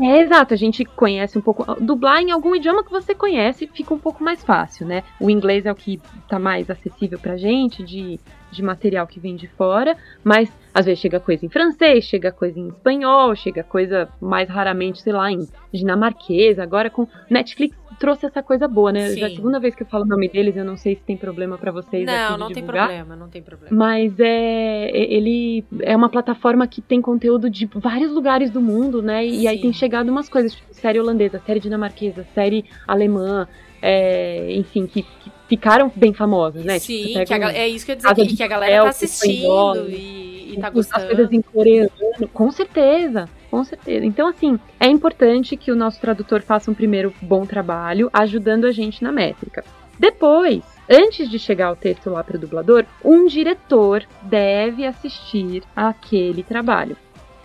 [0.00, 1.64] É, exato, a gente conhece um pouco.
[1.80, 5.02] Dublar em algum idioma que você conhece fica um pouco mais fácil, né?
[5.20, 8.18] O inglês é o que tá mais acessível pra gente, de,
[8.54, 12.58] de material que vem de fora, mas às vezes chega coisa em francês, chega coisa
[12.58, 16.58] em espanhol, chega coisa mais raramente, sei lá, em dinamarquês.
[16.58, 19.14] Agora com Netflix trouxe essa coisa boa, né?
[19.14, 19.36] Já é a Sim.
[19.36, 21.70] segunda vez que eu falo o nome deles, eu não sei se tem problema pra
[21.70, 22.88] vocês aqui Não, não tem divulgar.
[22.88, 23.76] problema, não tem problema.
[23.76, 29.24] Mas é ele é uma plataforma que tem conteúdo de vários lugares do mundo, né?
[29.24, 29.62] E aí Sim.
[29.62, 33.46] tem chegado umas coisas, tipo série holandesa, série dinamarquesa, série alemã,
[33.80, 36.78] é, enfim, que, que ficaram bem famosas, né?
[36.78, 38.84] Sim, Tipo, que a é isso que eu ia dizer, que, que a galera Papel,
[38.84, 41.06] tá assistindo e, e tá as gostando.
[41.06, 41.90] coisas em coreano,
[42.32, 44.04] com certeza, com certeza.
[44.04, 48.72] Então, assim, é importante que o nosso tradutor faça um primeiro bom trabalho, ajudando a
[48.72, 49.64] gente na métrica.
[49.98, 56.42] Depois, antes de chegar o texto lá para o dublador, um diretor deve assistir aquele
[56.42, 56.96] trabalho.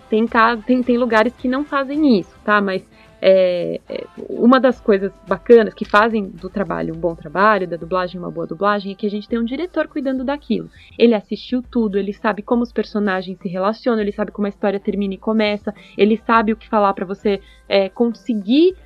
[0.08, 2.60] Tem, caso, tem, tem lugares que não fazem isso, tá?
[2.60, 2.82] Mas
[3.20, 8.18] é, é, uma das coisas bacanas que fazem do trabalho um bom trabalho, da dublagem
[8.18, 10.70] uma boa dublagem, é que a gente tem um diretor cuidando daquilo.
[10.98, 14.80] Ele assistiu tudo, ele sabe como os personagens se relacionam, ele sabe como a história
[14.80, 18.76] termina e começa, ele sabe o que falar para você é, conseguir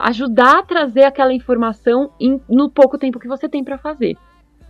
[0.00, 4.16] ajudar a trazer aquela informação em, no pouco tempo que você tem para fazer.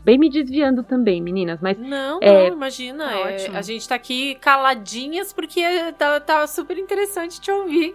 [0.04, 1.78] Bem me desviando também, meninas, mas.
[1.78, 3.04] Não, é, não, imagina.
[3.08, 5.62] tá é, a gente tá aqui caladinhas porque
[5.96, 7.94] tá, tá super interessante te ouvir.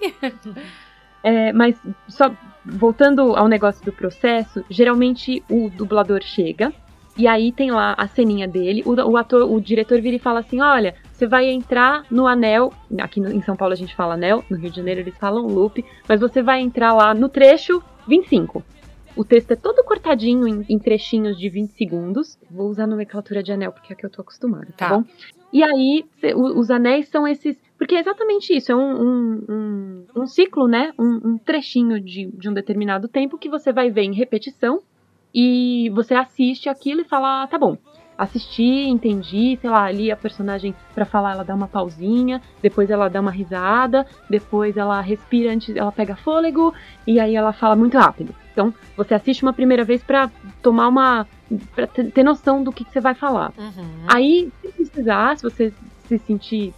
[1.24, 1.76] É, mas
[2.08, 2.32] só
[2.64, 6.72] voltando ao negócio do processo, geralmente o dublador chega
[7.18, 10.40] e aí tem lá a ceninha dele, o, o ator, o diretor vira e fala
[10.42, 14.14] assim, olha, você vai entrar no anel, aqui no- em São Paulo a gente fala
[14.14, 17.82] anel, no Rio de Janeiro eles falam loop, mas você vai entrar lá no trecho
[18.08, 18.64] 25.
[19.18, 22.38] O texto é todo cortadinho em, em trechinhos de 20 segundos.
[22.52, 24.96] Vou usar a nomenclatura de anel porque é a que eu tô acostumada, tá, Tá.
[24.98, 25.04] bom?
[25.52, 27.58] E aí, cê- o- os anéis são esses.
[27.78, 30.92] Porque é exatamente isso, é um, um, um, um ciclo, né?
[31.00, 34.82] Um, trechinho de, de um determinado tempo que você vai ver em repetição
[35.34, 37.78] e você assiste aquilo e fala, ah, tá bom.
[38.18, 43.08] Assisti, entendi, sei lá, ali a personagem pra falar ela dá uma pausinha, depois ela
[43.10, 46.74] dá uma risada, depois ela respira antes, ela pega fôlego
[47.06, 48.34] e aí ela fala muito rápido.
[48.58, 50.32] Então, você assiste uma primeira vez pra
[50.64, 51.28] tomar uma
[51.76, 53.54] pra ter noção do que, que você vai falar.
[53.56, 54.06] Uhum.
[54.08, 55.72] Aí, se precisar, se você
[56.08, 56.74] se sentir,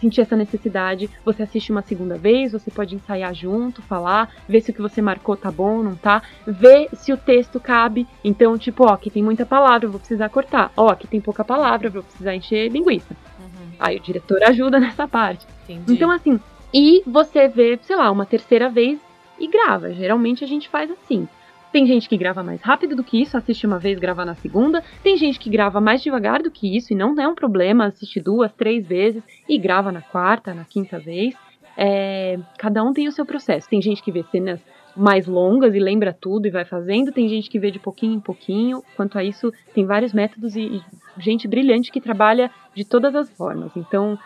[0.00, 4.70] sentir essa necessidade, você assiste uma segunda vez, você pode ensaiar junto, falar, ver se
[4.70, 8.06] o que você marcou tá bom, não tá, ver se o texto cabe.
[8.22, 10.70] Então, tipo, ó, aqui tem muita palavra, vou precisar cortar.
[10.76, 13.16] Ó, aqui tem pouca palavra, vou precisar encher linguiça.
[13.40, 13.72] Uhum.
[13.80, 15.44] Aí o diretor ajuda nessa parte.
[15.64, 15.94] Entendi.
[15.94, 16.38] Então, assim,
[16.72, 19.00] e você vê, sei lá, uma terceira vez
[19.38, 19.92] e grava.
[19.92, 21.28] Geralmente a gente faz assim.
[21.72, 24.82] Tem gente que grava mais rápido do que isso, assiste uma vez, grava na segunda.
[25.02, 28.20] Tem gente que grava mais devagar do que isso e não é um problema, assiste
[28.20, 31.34] duas, três vezes e grava na quarta, na quinta vez.
[31.76, 33.68] É, cada um tem o seu processo.
[33.68, 34.60] Tem gente que vê cenas
[34.96, 37.10] mais longas e lembra tudo e vai fazendo.
[37.10, 38.80] Tem gente que vê de pouquinho em pouquinho.
[38.94, 40.82] Quanto a isso, tem vários métodos e, e
[41.18, 43.72] gente brilhante que trabalha de todas as formas.
[43.76, 44.16] Então,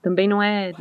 [0.00, 0.72] também não é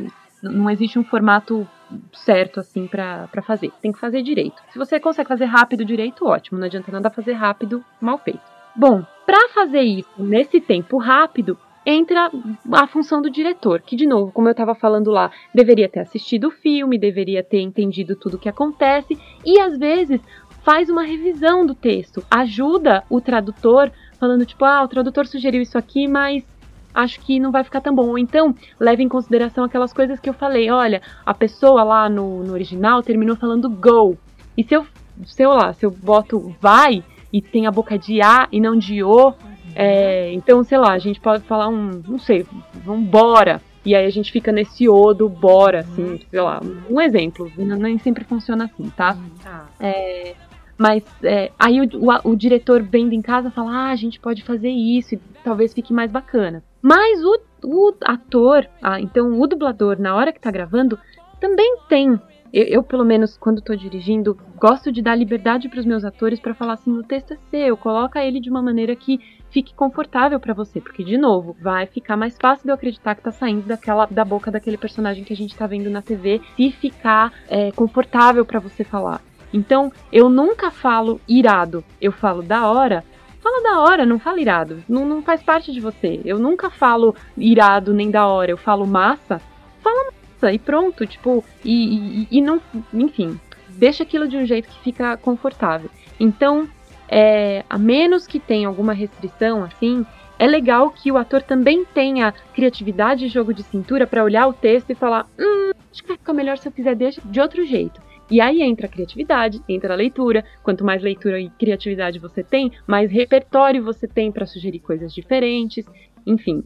[0.41, 1.67] não existe um formato
[2.13, 3.71] certo assim pra fazer.
[3.81, 4.61] Tem que fazer direito.
[4.71, 6.59] Se você consegue fazer rápido direito, ótimo.
[6.59, 8.41] Não adianta nada fazer rápido mal feito.
[8.75, 12.31] Bom, pra fazer isso nesse tempo rápido, entra
[12.71, 16.47] a função do diretor, que de novo, como eu estava falando lá, deveria ter assistido
[16.47, 20.21] o filme, deveria ter entendido tudo o que acontece e às vezes
[20.63, 25.77] faz uma revisão do texto, ajuda o tradutor falando tipo, ah, o tradutor sugeriu isso
[25.77, 26.45] aqui, mas
[26.93, 28.07] acho que não vai ficar tão bom.
[28.07, 30.69] Ou então, leve em consideração aquelas coisas que eu falei.
[30.69, 34.17] Olha, a pessoa lá no, no original terminou falando go.
[34.57, 34.85] E se eu,
[35.25, 38.77] se eu lá, se eu boto vai e tem a boca de a e não
[38.77, 39.33] de o,
[39.75, 42.45] é, então, sei lá, a gente pode falar um, não sei,
[42.83, 43.61] vambora.
[43.83, 47.51] E aí a gente fica nesse o do bora, assim, sei lá, um exemplo.
[47.57, 49.17] Nem sempre funciona assim, tá?
[49.43, 49.65] Tá.
[49.79, 50.35] É,
[50.82, 54.43] mas é, aí o, o- o diretor vendo em casa fala: ah, a gente pode
[54.43, 56.63] fazer isso e talvez fique mais bacana.
[56.82, 60.97] Mas o, o ator, ah, então o dublador, na hora que tá gravando,
[61.39, 62.19] também tem.
[62.51, 66.55] Eu, eu, pelo menos, quando tô dirigindo, gosto de dar liberdade pros meus atores pra
[66.55, 69.19] falar assim: o texto é seu, coloca ele de uma maneira que
[69.51, 73.21] fique confortável pra você, porque de novo, vai ficar mais fácil de eu acreditar que
[73.21, 76.71] tá saindo daquela da boca daquele personagem que a gente tá vendo na TV, se
[76.71, 79.21] ficar é, confortável pra você falar.
[79.53, 83.03] Então, eu nunca falo irado, eu falo da hora.
[83.41, 84.83] Fala da hora, não fala irado.
[84.87, 86.21] Não, não faz parte de você.
[86.23, 88.51] Eu nunca falo irado nem da hora.
[88.51, 89.41] Eu falo massa.
[89.81, 91.07] Fala massa e pronto.
[91.07, 92.61] Tipo, e, e, e não.
[92.93, 93.39] Enfim,
[93.69, 95.89] deixa aquilo de um jeito que fica confortável.
[96.19, 96.69] Então,
[97.09, 100.05] é, a menos que tenha alguma restrição, assim,
[100.37, 104.53] é legal que o ator também tenha criatividade e jogo de cintura para olhar o
[104.53, 107.65] texto e falar: hum, acho que vai ficar melhor se eu fizer de, de outro
[107.65, 107.99] jeito.
[108.32, 110.43] E aí entra a criatividade, entra a leitura.
[110.63, 115.86] Quanto mais leitura e criatividade você tem, mais repertório você tem para sugerir coisas diferentes.
[116.25, 116.63] Enfim,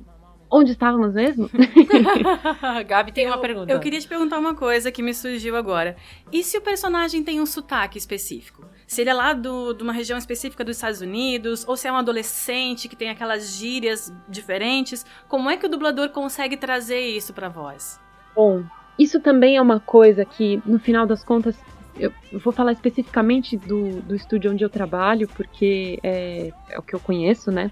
[0.49, 1.49] onde estávamos mesmo?
[2.87, 3.71] Gabi tem uma Eu- pergunta.
[3.73, 5.95] Eu queria te perguntar uma coisa que me surgiu agora.
[6.31, 8.65] E se o personagem tem um sotaque específico?
[8.87, 11.91] Se ele é lá do- de uma região específica dos Estados Unidos, ou se é
[11.91, 17.33] um adolescente que tem aquelas gírias diferentes, como é que o dublador consegue trazer isso
[17.33, 17.99] pra voz?
[18.35, 18.63] Bom,
[18.97, 21.57] isso também é uma coisa que, no final das contas,
[21.99, 26.93] eu vou falar especificamente do, do estúdio onde eu trabalho, porque é, é o que
[26.93, 27.71] eu conheço, né?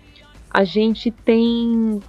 [0.50, 2.00] A gente tem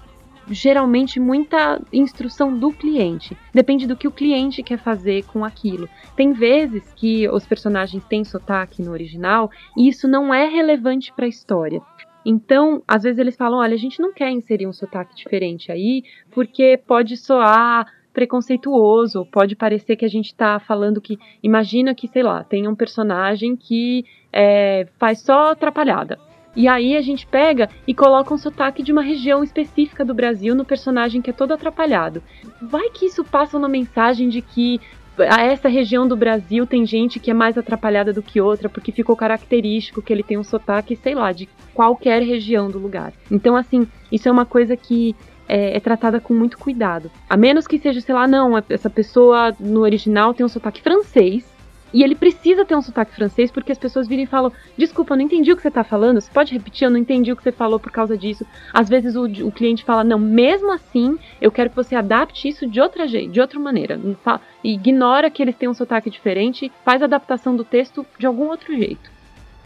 [0.49, 3.37] geralmente muita instrução do cliente.
[3.53, 5.89] Depende do que o cliente quer fazer com aquilo.
[6.15, 11.25] Tem vezes que os personagens têm sotaque no original e isso não é relevante para
[11.25, 11.81] a história.
[12.25, 16.05] Então, às vezes eles falam: olha, a gente não quer inserir um sotaque diferente aí,
[16.31, 21.19] porque pode soar preconceituoso, pode parecer que a gente está falando que.
[21.43, 26.19] Imagina que, sei lá, tem um personagem que é, faz só atrapalhada.
[26.57, 30.55] E aí a gente pega e coloca um sotaque de uma região específica do Brasil
[30.55, 32.23] no personagem que é todo atrapalhado.
[32.63, 34.81] Vai que isso passa uma mensagem de que
[35.19, 38.93] a essa região do Brasil tem gente que é mais atrapalhada do que outra, porque
[38.93, 43.13] ficou característico que ele tem um sotaque, sei lá, de qualquer região do lugar.
[43.31, 45.15] Então, assim, isso é uma coisa que
[45.49, 47.11] é, é, tratada com muito cuidado.
[47.29, 51.53] A menos que seja, sei lá, não, essa pessoa no original tem um sotaque francês.
[51.93, 55.17] E ele precisa ter um sotaque francês porque as pessoas virem e falam: Desculpa, eu
[55.17, 56.21] não entendi o que você está falando.
[56.21, 56.87] Você pode repetir?
[56.87, 58.45] Eu não entendi o que você falou por causa disso.
[58.73, 62.67] Às vezes o, o cliente fala: Não, mesmo assim, eu quero que você adapte isso
[62.67, 64.01] de outra, de outra maneira.
[64.65, 68.77] Ignora que eles têm um sotaque diferente, faz a adaptação do texto de algum outro
[68.77, 69.09] jeito.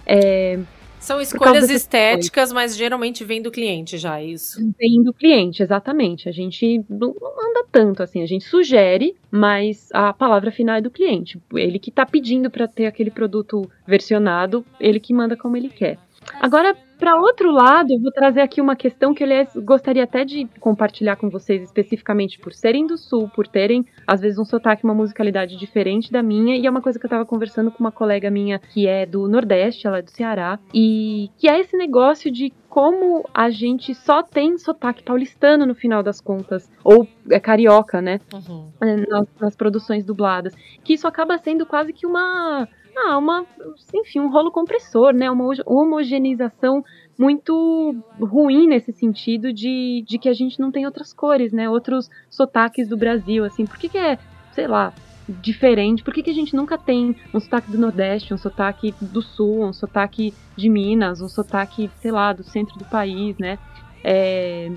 [0.05, 0.59] É,
[1.01, 4.61] são escolhas estéticas, mas geralmente vem do cliente já, é isso?
[4.79, 6.29] Vem do cliente, exatamente.
[6.29, 10.91] A gente não anda tanto assim, a gente sugere, mas a palavra final é do
[10.91, 11.41] cliente.
[11.55, 15.99] Ele que está pedindo para ter aquele produto versionado, ele que manda como ele quer.
[16.41, 20.47] Agora, para outro lado, eu vou trazer aqui uma questão que, aliás, gostaria até de
[20.59, 24.95] compartilhar com vocês, especificamente por serem do Sul, por terem, às vezes, um sotaque, uma
[24.95, 28.31] musicalidade diferente da minha, e é uma coisa que eu estava conversando com uma colega
[28.31, 32.53] minha que é do Nordeste, ela é do Ceará, e que é esse negócio de
[32.69, 38.21] como a gente só tem sotaque paulistano no final das contas, ou é carioca, né?
[38.33, 38.69] Uhum.
[39.09, 40.55] Nas, nas produções dubladas.
[40.85, 42.69] Que isso acaba sendo quase que uma
[43.07, 43.47] ah, uma,
[43.95, 45.31] enfim, um rolo compressor, né?
[45.31, 46.85] Uma homogeneização
[47.19, 51.69] muito ruim nesse sentido de, de que a gente não tem outras cores, né?
[51.69, 53.67] Outros sotaques do Brasil, assim.
[53.67, 54.19] Por que, que é,
[54.53, 54.93] sei lá,
[55.29, 56.03] diferente?
[56.03, 59.65] Por que, que a gente nunca tem um sotaque do Nordeste, um sotaque do Sul,
[59.65, 63.59] um sotaque de Minas, um sotaque, sei lá, do centro do país, né?
[64.03, 64.71] É,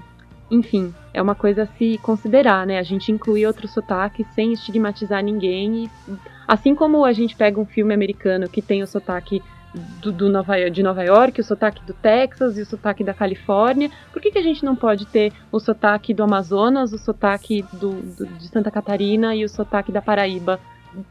[0.50, 2.78] enfim, é uma coisa a se considerar, né?
[2.78, 5.90] A gente incluir outros sotaques sem estigmatizar ninguém e
[6.52, 9.42] Assim como a gente pega um filme americano que tem o sotaque
[10.02, 13.90] do, do Nova, de Nova York, o sotaque do Texas e o sotaque da Califórnia,
[14.12, 17.94] por que, que a gente não pode ter o sotaque do Amazonas, o sotaque do,
[18.02, 20.60] do, de Santa Catarina e o sotaque da Paraíba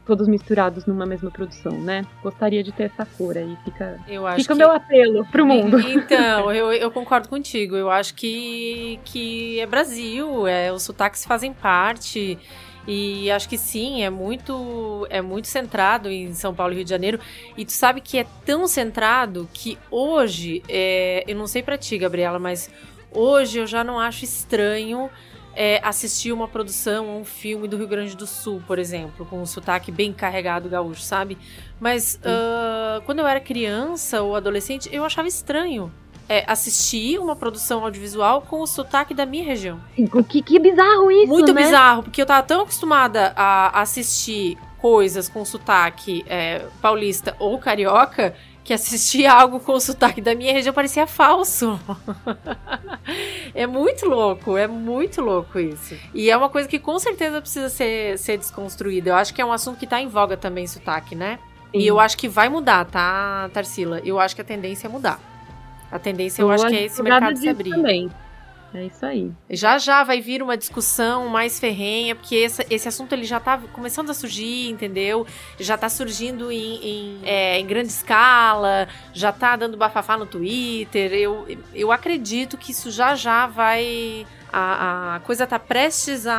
[0.05, 2.05] todos misturados numa mesma produção, né?
[2.21, 3.99] Gostaria de ter essa cor aí, fica,
[4.35, 5.79] fica o meu apelo pro mundo.
[5.89, 11.51] Então, eu, eu concordo contigo, eu acho que, que é Brasil, é, os sotaques fazem
[11.51, 12.37] parte,
[12.87, 16.89] e acho que sim, é muito é muito centrado em São Paulo e Rio de
[16.89, 17.19] Janeiro.
[17.57, 21.97] E tu sabe que é tão centrado que hoje, é, eu não sei pra ti,
[21.97, 22.69] Gabriela, mas
[23.11, 25.09] hoje eu já não acho estranho
[25.55, 29.45] é, assistir uma produção, um filme do Rio Grande do Sul, por exemplo, com um
[29.45, 31.37] sotaque bem carregado gaúcho, sabe?
[31.79, 35.91] Mas uh, quando eu era criança ou adolescente, eu achava estranho
[36.31, 39.81] é, assistir uma produção audiovisual com o sotaque da minha região.
[40.29, 41.61] Que, que bizarro isso, Muito né?
[41.61, 48.33] bizarro, porque eu tava tão acostumada a assistir coisas com sotaque é, paulista ou carioca
[48.63, 51.77] que assistir algo com o sotaque da minha região parecia falso.
[53.53, 55.97] é muito louco, é muito louco isso.
[56.13, 59.09] E é uma coisa que com certeza precisa ser, ser desconstruída.
[59.09, 61.39] Eu acho que é um assunto que tá em voga também, sotaque, né?
[61.73, 61.79] Sim.
[61.79, 63.99] E eu acho que vai mudar, tá, Tarsila?
[64.05, 65.30] Eu acho que a tendência é mudar.
[65.91, 67.71] A tendência, eu, eu acho que é esse mercado se abrir.
[67.71, 68.09] Também.
[68.73, 69.31] É isso aí.
[69.49, 73.59] Já já vai vir uma discussão mais ferrenha, porque esse, esse assunto ele já tá
[73.73, 75.27] começando a surgir, entendeu?
[75.59, 81.11] Já tá surgindo em, em, é, em grande escala, já tá dando bafafá no Twitter.
[81.11, 84.25] Eu, eu acredito que isso já já vai.
[84.53, 86.35] A, a coisa tá prestes a,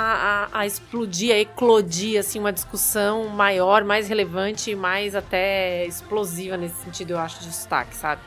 [0.52, 6.82] a, a, explodir, a eclodir, assim, uma discussão maior, mais relevante, mais até explosiva nesse
[6.82, 8.20] sentido, eu acho, de destaque, sabe?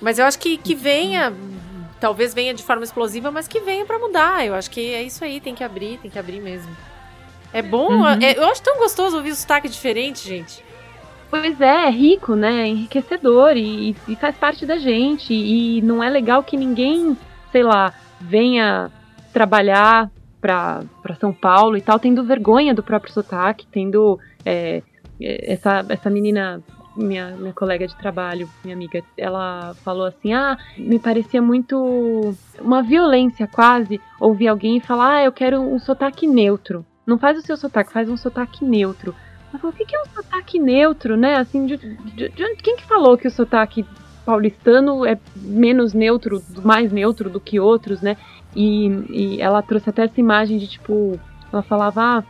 [0.00, 1.32] Mas eu acho que, que venha,
[2.00, 4.46] talvez venha de forma explosiva, mas que venha para mudar.
[4.46, 6.74] Eu acho que é isso aí, tem que abrir, tem que abrir mesmo.
[7.52, 8.06] É bom, uhum.
[8.06, 10.62] é, eu acho tão gostoso ouvir o sotaque diferente, gente.
[11.30, 12.62] Pois é, é rico, né?
[12.62, 15.32] É enriquecedor e, e, faz parte da gente.
[15.32, 17.16] E não é legal que ninguém,
[17.52, 18.90] sei lá, venha
[19.32, 20.84] trabalhar para
[21.20, 24.82] São Paulo e tal, tendo vergonha do próprio sotaque, tendo é,
[25.20, 26.62] essa, essa menina
[26.98, 32.82] minha, minha colega de trabalho, minha amiga, ela falou assim: ah, me parecia muito uma
[32.82, 36.84] violência quase ouvir alguém falar: ah, eu quero um sotaque neutro.
[37.06, 39.14] Não faz o seu sotaque, faz um sotaque neutro.
[39.50, 41.36] Ela falou: o que é um sotaque neutro, né?
[41.36, 43.86] Assim, de, de, de, quem que falou que o sotaque
[44.24, 48.16] paulistano é menos neutro, mais neutro do que outros, né?
[48.54, 51.18] E, e ela trouxe até essa imagem de tipo,
[51.52, 52.24] ela falava, ah,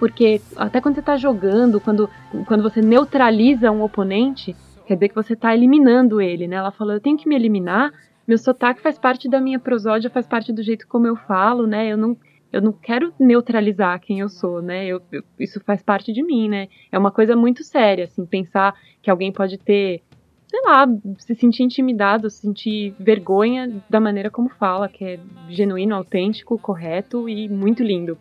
[0.00, 2.08] porque até quando você está jogando, quando,
[2.46, 6.56] quando você neutraliza um oponente, quer dizer que você está eliminando ele, né?
[6.56, 7.92] Ela falou, eu tenho que me eliminar,
[8.26, 11.92] meu sotaque faz parte da minha prosódia, faz parte do jeito como eu falo, né?
[11.92, 12.16] Eu não,
[12.50, 14.86] eu não quero neutralizar quem eu sou, né?
[14.86, 16.68] Eu, eu, isso faz parte de mim, né?
[16.90, 20.00] É uma coisa muito séria, assim, pensar que alguém pode ter,
[20.48, 20.86] sei lá,
[21.18, 25.20] se sentir intimidado, se sentir vergonha da maneira como fala, que é
[25.50, 28.16] genuíno, autêntico, correto e muito lindo.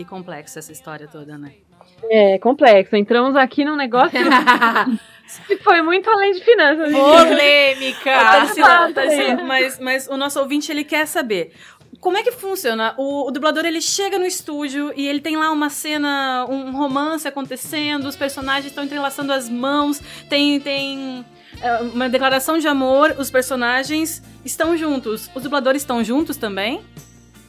[0.00, 1.52] Que complexa essa história toda, né?
[2.04, 2.96] É complexo.
[2.96, 4.18] Entramos aqui num negócio
[5.46, 6.90] que foi muito além de finanças.
[6.90, 8.10] Polêmica!
[8.10, 11.52] Tarsila, Tarsila, mas, mas o nosso ouvinte, ele quer saber.
[12.00, 12.94] Como é que funciona?
[12.96, 17.28] O, o dublador, ele chega no estúdio e ele tem lá uma cena, um romance
[17.28, 21.26] acontecendo, os personagens estão entrelaçando as mãos, tem, tem
[21.60, 25.30] é, uma declaração de amor, os personagens estão juntos.
[25.34, 26.80] Os dubladores estão juntos também?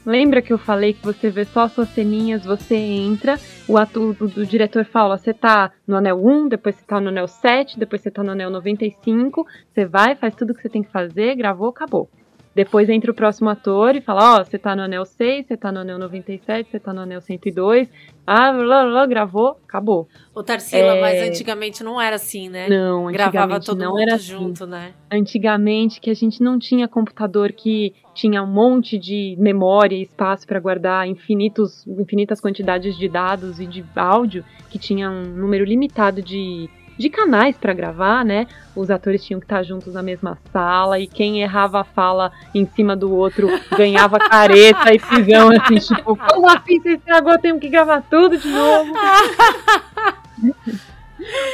[0.05, 4.27] Lembra que eu falei que você vê só suas ceninhas, você entra, o ator do,
[4.27, 8.01] do diretor fala, você tá no anel 1, depois você tá no anel 7, depois
[8.01, 11.69] você tá no anel 95, você vai, faz tudo que você tem que fazer, gravou,
[11.69, 12.09] acabou.
[12.53, 15.55] Depois entra o próximo ator e fala, ó, oh, você tá no anel 6, você
[15.55, 17.87] tá no anel 97, você tá no anel 102.
[18.27, 20.07] Ah, blá, blá, gravou, acabou.
[20.35, 21.01] O Tarsila, é...
[21.01, 22.67] mas antigamente não era assim, né?
[22.67, 24.25] Não, antigamente Gravava todo não mundo era assim.
[24.25, 24.93] junto, né?
[25.09, 30.45] Antigamente que a gente não tinha computador que tinha um monte de memória e espaço
[30.45, 36.21] para guardar infinitos, infinitas quantidades de dados e de áudio, que tinha um número limitado
[36.21, 38.47] de de canais para gravar, né?
[38.75, 42.65] Os atores tinham que estar juntos na mesma sala e quem errava a fala em
[42.65, 47.69] cima do outro ganhava careta e prisão, assim, tipo, como assim você estragou, temos que
[47.69, 48.93] gravar tudo de novo.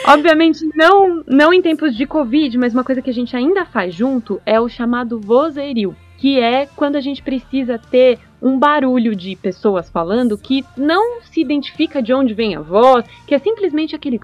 [0.05, 3.93] Obviamente, não, não em tempos de Covid, mas uma coisa que a gente ainda faz
[3.93, 9.35] junto é o chamado vozerio, que é quando a gente precisa ter um barulho de
[9.35, 14.19] pessoas falando que não se identifica de onde vem a voz, que é simplesmente aquele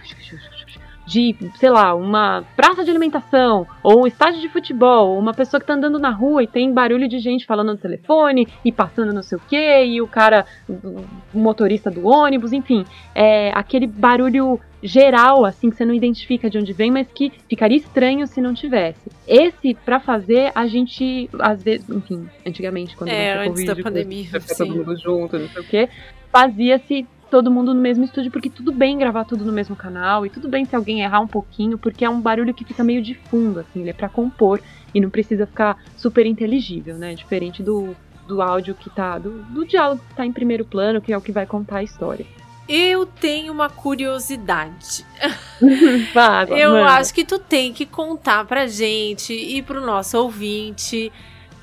[1.06, 5.60] de, sei lá, uma praça de alimentação, ou um estádio de futebol, ou uma pessoa
[5.60, 9.14] que tá andando na rua e tem barulho de gente falando no telefone e passando
[9.14, 14.60] não sei o que, e o cara, o motorista do ônibus, enfim, é aquele barulho
[14.82, 18.54] geral, assim, que você não identifica de onde vem, mas que ficaria estranho se não
[18.54, 19.10] tivesse.
[19.26, 24.30] Esse, para fazer, a gente, às vezes, enfim, antigamente, quando É, antes Covid, da pandemia,
[24.32, 24.78] quando todo sim.
[24.78, 25.90] mundo junto, não sei o quê,
[26.32, 30.30] fazia-se todo mundo no mesmo estúdio, porque tudo bem gravar tudo no mesmo canal, e
[30.30, 33.16] tudo bem se alguém errar um pouquinho, porque é um barulho que fica meio de
[33.16, 34.62] fundo, assim, ele é pra compor,
[34.94, 37.96] e não precisa ficar super inteligível, né, diferente do,
[38.28, 41.22] do áudio que tá, do, do diálogo que tá em primeiro plano, que é o
[41.22, 42.24] que vai contar a história.
[42.70, 45.04] Eu tenho uma curiosidade.
[46.14, 46.92] Vá, Eu manda.
[46.92, 51.12] acho que tu tem que contar pra gente e pro nosso ouvinte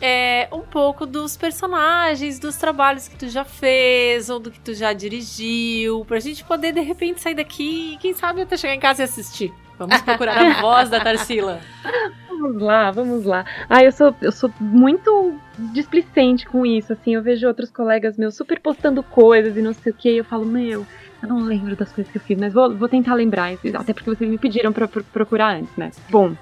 [0.01, 4.73] é, um pouco dos personagens, dos trabalhos que tu já fez ou do que tu
[4.75, 8.81] já dirigiu, pra gente poder de repente sair daqui e quem sabe até chegar em
[8.81, 9.53] casa e assistir.
[9.79, 11.61] Vamos procurar a voz da Tarsila.
[12.29, 13.45] Vamos lá, vamos lá.
[13.69, 15.35] Ah, eu sou, eu sou muito
[15.73, 19.93] displicente com isso, assim, eu vejo outros colegas meus super postando coisas e não sei
[19.93, 20.87] o que, e eu falo, meu,
[21.23, 24.09] eu não lembro das coisas que eu fiz, mas vou, vou tentar lembrar, até porque
[24.09, 25.91] vocês me pediram pra pro- procurar antes, né?
[26.09, 26.35] Bom,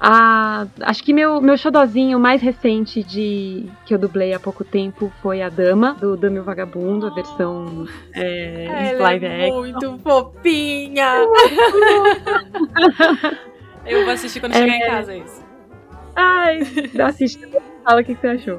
[0.00, 5.12] a, acho que meu, meu xodozinho mais recente de que eu dublei há pouco tempo
[5.22, 9.60] foi a Dama, do Dama o Vagabundo, a versão é, Ela live é action.
[9.60, 11.12] muito fofinha.
[13.86, 14.56] Eu vou assistir quando É.
[14.58, 15.46] chegar em casa, é isso.
[16.18, 16.60] Ai,
[17.04, 17.38] assiste,
[17.84, 18.58] fala o que você achou.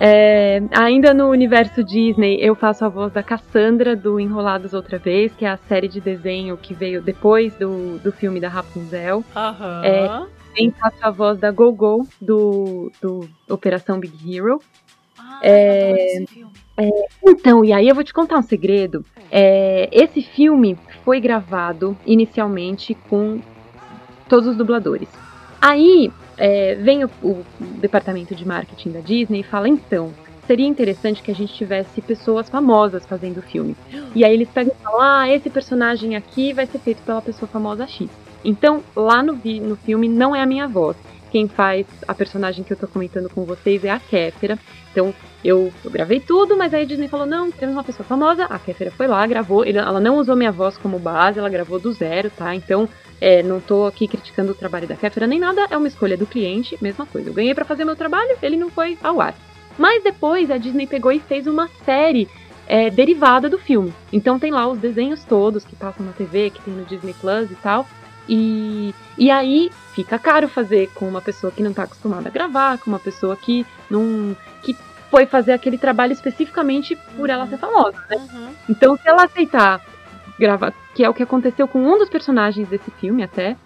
[0.00, 5.32] É, ainda no universo Disney, eu faço a voz da Cassandra do Enrolados Outra Vez,
[5.34, 9.24] que é a série de desenho que veio depois do, do filme da Rapunzel.
[9.34, 9.82] Aham.
[9.84, 10.37] É.
[10.58, 14.60] Também faço a voz da Gogo do, do Operação Big Hero.
[15.16, 16.52] Ah, É, filme.
[17.24, 19.04] Então, e aí eu vou te contar um segredo.
[19.30, 23.40] É, esse filme foi gravado inicialmente com
[24.28, 25.08] todos os dubladores.
[25.60, 30.12] Aí é, vem o, o departamento de marketing da Disney e fala: então,
[30.46, 33.76] seria interessante que a gente tivesse pessoas famosas fazendo o filme.
[34.14, 37.48] E aí eles pegam e falam: ah, esse personagem aqui vai ser feito pela pessoa
[37.48, 38.08] famosa X.
[38.44, 40.96] Então, lá no, vi- no filme não é a minha voz.
[41.30, 44.58] Quem faz a personagem que eu tô comentando com vocês é a Kéfera.
[44.90, 45.12] Então,
[45.44, 48.44] eu, eu gravei tudo, mas aí a Disney falou: não, temos uma pessoa famosa.
[48.46, 49.64] A Kéfera foi lá, gravou.
[49.64, 52.54] Ele- ela não usou minha voz como base, ela gravou do zero, tá?
[52.54, 52.88] Então,
[53.20, 56.26] é, não tô aqui criticando o trabalho da Kéfera nem nada, é uma escolha do
[56.26, 57.28] cliente, mesma coisa.
[57.28, 59.34] Eu ganhei pra fazer meu trabalho, ele não foi ao ar.
[59.76, 62.26] Mas depois a Disney pegou e fez uma série
[62.66, 63.92] é, derivada do filme.
[64.12, 67.50] Então tem lá os desenhos todos que passam na TV, que tem no Disney Plus
[67.50, 67.86] e tal.
[68.28, 72.78] E, e aí fica caro fazer com uma pessoa que não tá acostumada a gravar,
[72.78, 74.36] com uma pessoa que não.
[74.62, 74.76] que
[75.10, 78.16] foi fazer aquele trabalho especificamente por ela ser famosa, né?
[78.16, 78.50] Uhum.
[78.68, 79.80] Então, se ela aceitar
[80.38, 83.56] gravar, que é o que aconteceu com um dos personagens desse filme até,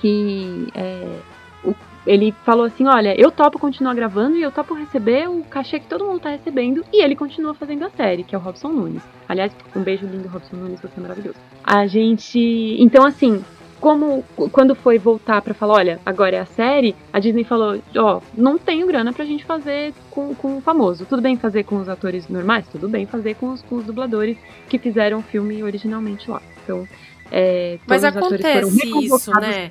[0.00, 1.18] que é,
[1.64, 1.74] o-
[2.06, 5.86] ele falou assim: olha, eu topo continuar gravando e eu topo receber o cachê que
[5.88, 6.84] todo mundo tá recebendo.
[6.92, 9.02] E ele continua fazendo a série, que é o Robson Nunes.
[9.28, 11.38] Aliás, um beijo lindo, Robson Nunes, você é maravilhoso.
[11.64, 12.76] A gente.
[12.78, 13.42] Então, assim,
[13.86, 18.20] como quando foi voltar pra falar, olha, agora é a série, a Disney falou, ó,
[18.36, 21.06] não tenho grana pra gente fazer com, com o famoso.
[21.06, 22.66] Tudo bem fazer com os atores normais?
[22.66, 24.36] Tudo bem fazer com os, com os dubladores
[24.68, 26.42] que fizeram o filme originalmente lá.
[26.64, 26.84] Então,
[27.30, 29.70] é, Mas acontece isso, né?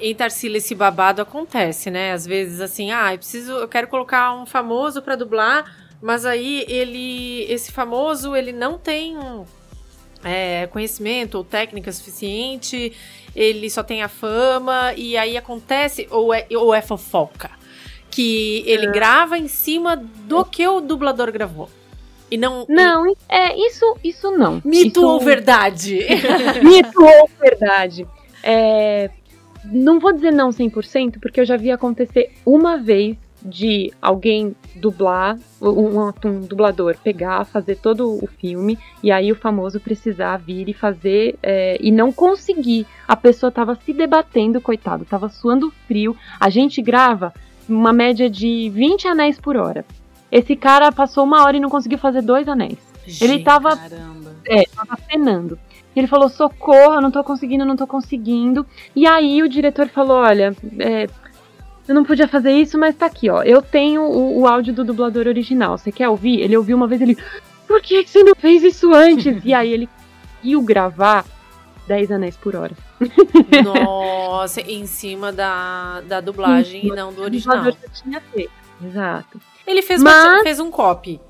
[0.00, 2.12] Em Tarsila esse babado acontece, né?
[2.12, 6.64] Às vezes assim, ah, eu preciso, eu quero colocar um famoso pra dublar, mas aí
[6.66, 9.18] ele, esse famoso, ele não tem
[10.24, 12.92] é, conhecimento ou técnica suficiente,
[13.34, 17.50] ele só tem a fama e aí acontece ou é, ou é fofoca
[18.10, 21.68] que ele grava em cima do que o dublador gravou
[22.30, 24.60] e não Não, é isso, isso não.
[24.64, 25.98] mito Isso- ou verdade.
[26.62, 28.06] Mito ou verdade?
[28.42, 29.10] É,
[29.64, 35.38] não vou dizer não 100%, porque eu já vi acontecer uma vez de alguém dublar,
[35.60, 40.72] um, um- dublador pegar, fazer todo o filme, e aí o famoso precisar vir e
[40.74, 42.86] fazer, é, e não conseguir.
[43.08, 46.16] A pessoa tava se debatendo, coitado, tava suando frio.
[46.38, 47.32] A gente grava
[47.68, 49.84] uma média de 20 anéis por hora.
[50.30, 52.78] Esse cara passou uma hora e não conseguiu fazer dois anéis.
[53.20, 54.36] Ele tava Caramba.
[54.46, 55.58] é, tava penando.
[55.96, 58.64] Ele falou: socorro, eu não tô conseguindo, não tô conseguindo.
[58.94, 61.08] E aí o diretor falou: olha, é,
[61.90, 63.42] eu não podia fazer isso, mas tá aqui, ó.
[63.42, 65.76] Eu tenho o, o áudio do dublador original.
[65.76, 66.40] Você quer ouvir?
[66.40, 67.16] Ele ouviu uma vez ele.
[67.66, 69.40] Por que que você não fez isso antes?
[69.44, 69.88] e aí ele
[70.36, 71.24] conseguiu gravar
[71.88, 72.72] 10 anéis por hora.
[73.64, 77.56] Nossa, em cima da, da dublagem e não do O original.
[77.58, 78.52] dublador já tinha feito.
[78.84, 79.40] Exato.
[79.66, 81.20] Ele fez, Mas- bastante- fez um copy.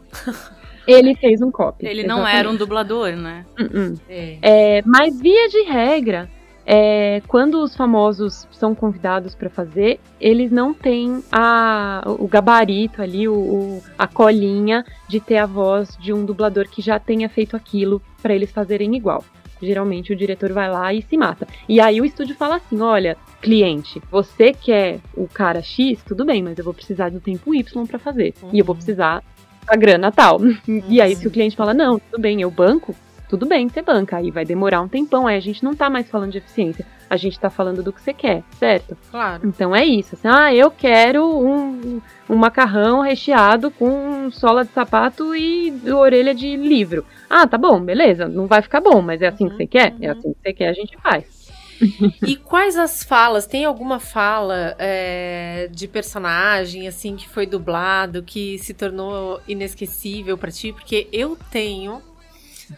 [0.87, 1.87] Ele fez um copy.
[1.87, 2.39] Ele não exatamente.
[2.39, 3.45] era um dublador, né?
[3.59, 4.01] Uh-uh.
[4.09, 4.39] É.
[4.43, 6.29] É, mas via de regra,
[6.73, 13.27] é, quando os famosos são convidados para fazer, eles não têm a, o gabarito ali,
[13.27, 17.57] o, o- a colinha de ter a voz de um dublador que já tenha feito
[17.57, 19.25] aquilo para eles fazerem igual.
[19.61, 21.45] Geralmente o diretor vai lá e se mata.
[21.69, 26.41] E aí o estúdio fala assim: olha, cliente, você quer o cara X, tudo bem,
[26.41, 28.33] mas eu vou precisar do tempo Y para fazer.
[28.53, 29.25] E eu vou precisar
[29.67, 30.39] da grana tal.
[30.89, 32.95] E aí, se o cliente fala, não, tudo bem, eu banco,
[33.31, 34.17] tudo bem, você banca.
[34.17, 35.29] Aí vai demorar um tempão.
[35.29, 36.85] Aí a gente não tá mais falando de eficiência.
[37.09, 38.99] A gente tá falando do que você quer, certo?
[39.09, 39.47] Claro.
[39.47, 40.17] Então é isso.
[40.17, 46.57] Assim, ah, eu quero um, um macarrão recheado com sola de sapato e orelha de
[46.57, 47.07] livro.
[47.29, 48.27] Ah, tá bom, beleza.
[48.27, 49.95] Não vai ficar bom, mas é assim que você quer?
[50.01, 51.41] É assim que você quer, a gente faz.
[52.27, 53.47] E quais as falas?
[53.47, 60.51] Tem alguma fala é, de personagem, assim, que foi dublado, que se tornou inesquecível pra
[60.51, 60.73] ti?
[60.73, 62.03] Porque eu tenho.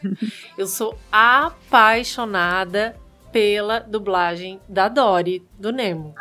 [0.56, 2.96] Eu sou apaixonada
[3.32, 6.14] pela dublagem da Dory, do Nemo.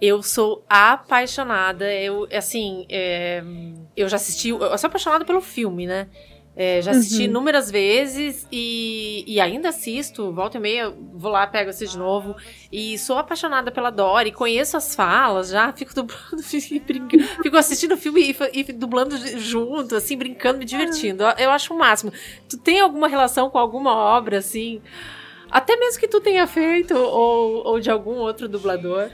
[0.00, 1.92] Eu sou apaixonada.
[1.92, 3.42] Eu, assim, é,
[3.96, 4.50] eu já assisti.
[4.50, 6.06] Eu sou apaixonada pelo filme, né?
[6.60, 7.24] É, já assisti Uhum.
[7.26, 12.34] inúmeras vezes e, e ainda assisto, volta e meia, vou lá, pego assim de novo.
[12.72, 18.34] E sou apaixonada pela Dory, conheço as falas já, fico dublando, fico, assistindo o filme
[18.52, 21.22] e, e dublando junto, assim, brincando, me divertindo.
[21.22, 22.12] Eu, eu acho o máximo.
[22.48, 24.82] Tu tem alguma relação com alguma obra, assim?
[25.48, 29.08] Até mesmo que tu tenha feito, ou, ou de algum outro dublador.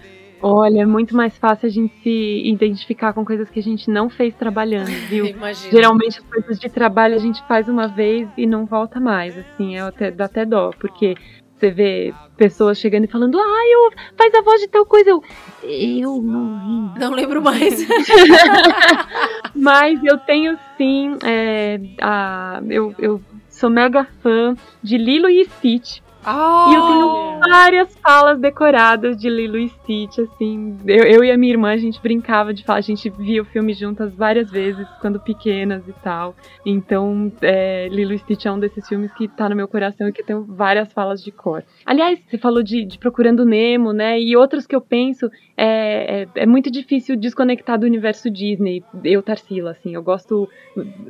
[0.46, 4.10] Olha, é muito mais fácil a gente se identificar com coisas que a gente não
[4.10, 5.24] fez trabalhando, viu?
[5.24, 5.72] Imagina.
[5.72, 9.76] Geralmente as coisas de trabalho a gente faz uma vez e não volta mais, assim,
[9.76, 11.14] é até, dá até dó, porque
[11.56, 15.22] você vê pessoas chegando e falando, ah, eu faz a voz de tal coisa, eu,
[15.62, 17.00] eu não lembro.
[17.00, 17.86] Não lembro mais.
[19.56, 23.18] Mas eu tenho sim, é, a, eu, eu
[23.48, 26.03] sou mega fã de Lilo e Stitch.
[26.70, 30.78] E eu tenho várias falas decoradas de Lilo e Stitch, assim.
[30.86, 33.44] Eu, eu e a minha irmã, a gente brincava de falar, a gente via o
[33.44, 36.34] filme juntas várias vezes, quando pequenas e tal.
[36.64, 40.12] Então, é, Lilo e Stitch é um desses filmes que tá no meu coração e
[40.12, 41.62] que eu tenho várias falas de cor.
[41.84, 44.18] Aliás, você falou de, de Procurando Nemo, né?
[44.20, 48.82] E outros que eu penso, é, é, é muito difícil desconectar do universo Disney.
[49.04, 50.48] Eu, Tarsila, assim, eu gosto.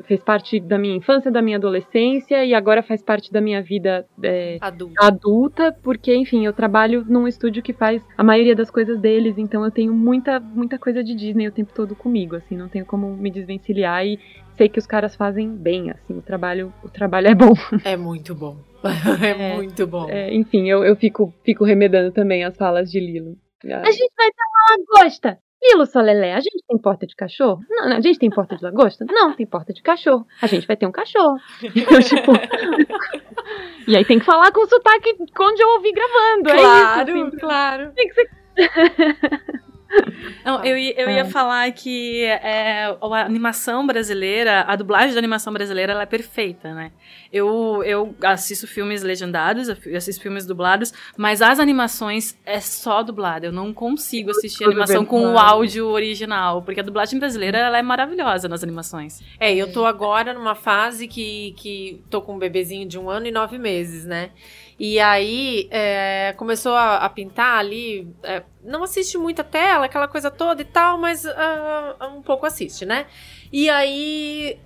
[0.04, 4.06] Fez parte da minha infância, da minha adolescência e agora faz parte da minha vida.
[4.22, 4.94] é, Adulto.
[4.98, 9.64] adulta, porque, enfim, eu trabalho num estúdio que faz a maioria das coisas deles, então
[9.64, 13.16] eu tenho muita, muita coisa de Disney o tempo todo comigo, assim, não tenho como
[13.16, 14.18] me desvencilhar e
[14.56, 17.52] sei que os caras fazem bem, assim, o trabalho, o trabalho é bom.
[17.84, 18.56] É muito bom.
[19.22, 20.10] É, muito bom.
[20.10, 23.38] É, enfim, eu, eu fico, fico remedando também as falas de Lilo.
[23.72, 25.38] A gente vai ter uma lagosta!
[25.62, 27.60] Lilo Solelé, a gente tem porta de cachorro?
[27.70, 29.06] Não, não, a gente tem porta de lagosta?
[29.08, 30.26] Não, tem porta de cachorro.
[30.42, 31.38] A gente vai ter um cachorro.
[31.62, 32.32] Eu, tipo...
[33.88, 36.50] e aí tem que falar com sotaque onde eu ouvi gravando.
[36.50, 37.38] é isso, Claro, assim.
[37.38, 37.92] claro.
[37.94, 38.30] Tem que ser.
[40.44, 45.52] Não, eu, ia- eu ia falar que é, a animação brasileira, a dublagem da animação
[45.52, 46.92] brasileira, ela é perfeita, né?
[47.32, 53.46] Eu, eu assisto filmes legendados, eu assisto filmes dublados, mas as animações é só dublada.
[53.46, 57.58] Eu não consigo assistir a Tudo animação com o áudio original, porque a dublagem brasileira
[57.58, 59.20] ela é maravilhosa nas animações.
[59.40, 63.26] É, eu tô agora numa fase que, que tô com um bebezinho de um ano
[63.26, 64.30] e nove meses, né?
[64.78, 68.08] E aí é, começou a, a pintar ali.
[68.22, 72.84] é, não assiste muita tela, aquela coisa toda e tal, mas ah, um pouco assiste,
[72.84, 73.06] né?
[73.52, 74.58] E aí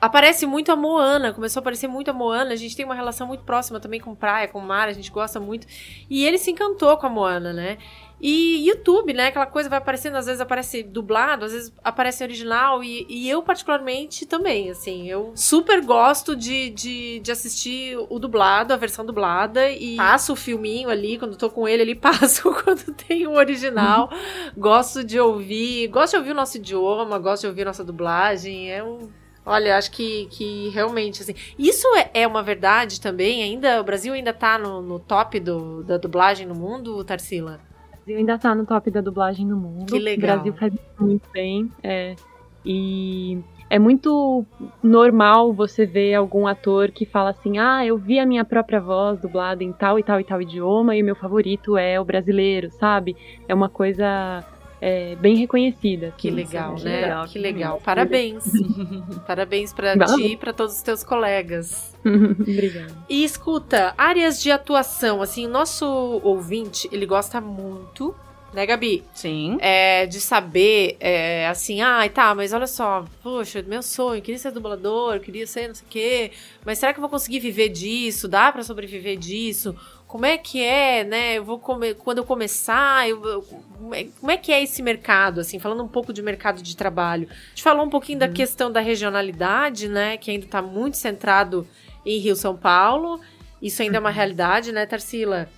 [0.00, 2.52] aparece muito a Moana, começou a aparecer muito a Moana.
[2.52, 5.40] A gente tem uma relação muito próxima também com praia, com mar, a gente gosta
[5.40, 5.66] muito.
[6.08, 7.78] E ele se encantou com a Moana, né?
[8.20, 9.28] E YouTube, né?
[9.28, 12.82] Aquela coisa vai aparecendo, às vezes aparece dublado, às vezes aparece original.
[12.82, 15.08] E, e eu, particularmente, também, assim.
[15.08, 19.70] Eu super gosto de, de, de assistir o dublado, a versão dublada.
[19.70, 24.10] E passo o filminho ali, quando tô com ele, ele passo quando tem o original.
[24.56, 28.70] gosto de ouvir, gosto de ouvir o nosso idioma, gosto de ouvir nossa dublagem.
[28.72, 29.08] É um.
[29.46, 31.34] Olha, acho que, que realmente, assim.
[31.58, 33.42] Isso é, é uma verdade também?
[33.42, 37.67] Ainda, o Brasil ainda tá no, no top do, da dublagem no mundo, Tarsila?
[38.08, 39.92] Brasil ainda tá no top da dublagem no mundo.
[39.92, 40.38] Que legal.
[40.38, 41.70] O Brasil faz muito bem.
[41.82, 42.16] É,
[42.64, 43.38] e
[43.68, 44.46] é muito
[44.82, 49.20] normal você ver algum ator que fala assim: ah, eu vi a minha própria voz
[49.20, 52.70] dublada em tal e tal e tal idioma e o meu favorito é o brasileiro,
[52.70, 53.14] sabe?
[53.46, 54.42] É uma coisa
[54.80, 56.14] é, bem reconhecida.
[56.16, 57.00] Que assim, legal, né?
[57.00, 57.80] legal, que que legal.
[57.84, 58.44] Parabéns.
[59.26, 60.16] Parabéns pra Valeu.
[60.16, 61.94] ti e pra todos os teus colegas.
[62.04, 62.94] Obrigada.
[63.08, 65.86] E escuta, áreas de atuação, assim, o nosso
[66.22, 68.14] ouvinte, ele gosta muito,
[68.52, 69.04] né, Gabi?
[69.12, 69.58] Sim.
[69.60, 74.52] É, de saber, é, assim, ai, tá, mas olha só, poxa, meu sonho, queria ser
[74.52, 76.30] dublador, queria ser não sei o quê,
[76.64, 78.26] mas será que eu vou conseguir viver disso?
[78.26, 79.76] Dá pra sobreviver disso?
[80.08, 81.34] Como é que é, né?
[81.34, 81.94] Eu vou come...
[81.94, 83.22] quando eu começar, eu...
[83.24, 86.62] eu- como é- como é que é esse mercado, assim, falando um pouco de mercado
[86.62, 87.28] de trabalho.
[87.30, 91.68] A gente falou um pouquinho da questão da regionalidade, né, que ainda tá muito centrado
[92.04, 93.20] em Rio São Paulo.
[93.60, 95.48] Isso ainda é uma realidade, né, Tarsila?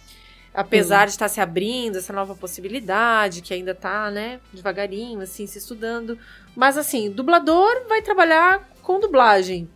[0.53, 5.59] Apesar de estar se abrindo essa nova possibilidade, que ainda tá, né, devagarinho, assim, se
[5.59, 6.18] estudando.
[6.57, 9.70] Mas, assim, dublador vai trabalhar com dublagem.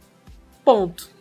[0.64, 1.13] Ponto.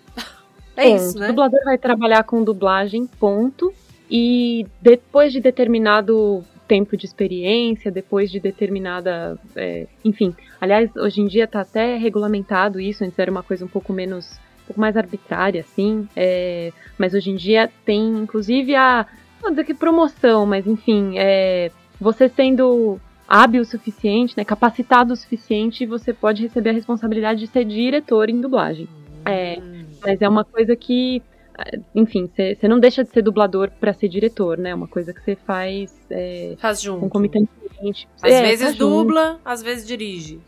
[0.76, 0.96] É Ponto.
[0.96, 1.28] isso, O né?
[1.28, 3.74] dublador vai trabalhar com dublagem, ponto.
[4.10, 9.38] E depois de determinado tempo de experiência, depois de determinada.
[9.56, 10.36] é, enfim.
[10.60, 14.32] Aliás, hoje em dia tá até regulamentado isso, antes era uma coisa um pouco menos.
[14.64, 16.08] um pouco mais arbitrária, assim.
[16.16, 19.06] é, mas hoje em dia tem, inclusive, a.
[19.42, 21.70] Não dizer que promoção, mas enfim, é,
[22.00, 22.98] você sendo
[23.28, 28.30] hábil o suficiente, né, capacitado o suficiente, você pode receber a responsabilidade de ser diretor
[28.30, 28.88] em dublagem.
[29.26, 29.58] É,
[30.06, 31.22] mas é uma coisa que,
[31.58, 34.72] eh, enfim, você não deixa de ser dublador pra ser diretor, né?
[34.72, 37.00] É uma coisa que você faz é, Faz junto.
[37.02, 38.08] concomitantemente.
[38.22, 38.90] Às É, vezes faz junto.
[39.04, 40.40] dubla, às vezes dirige.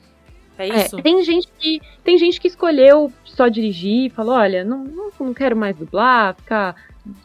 [0.57, 1.01] É É, isso?
[1.01, 5.55] tem gente que tem gente que escolheu só dirigir, falou, olha, não, não, não quero
[5.55, 6.75] mais dublar, ficar,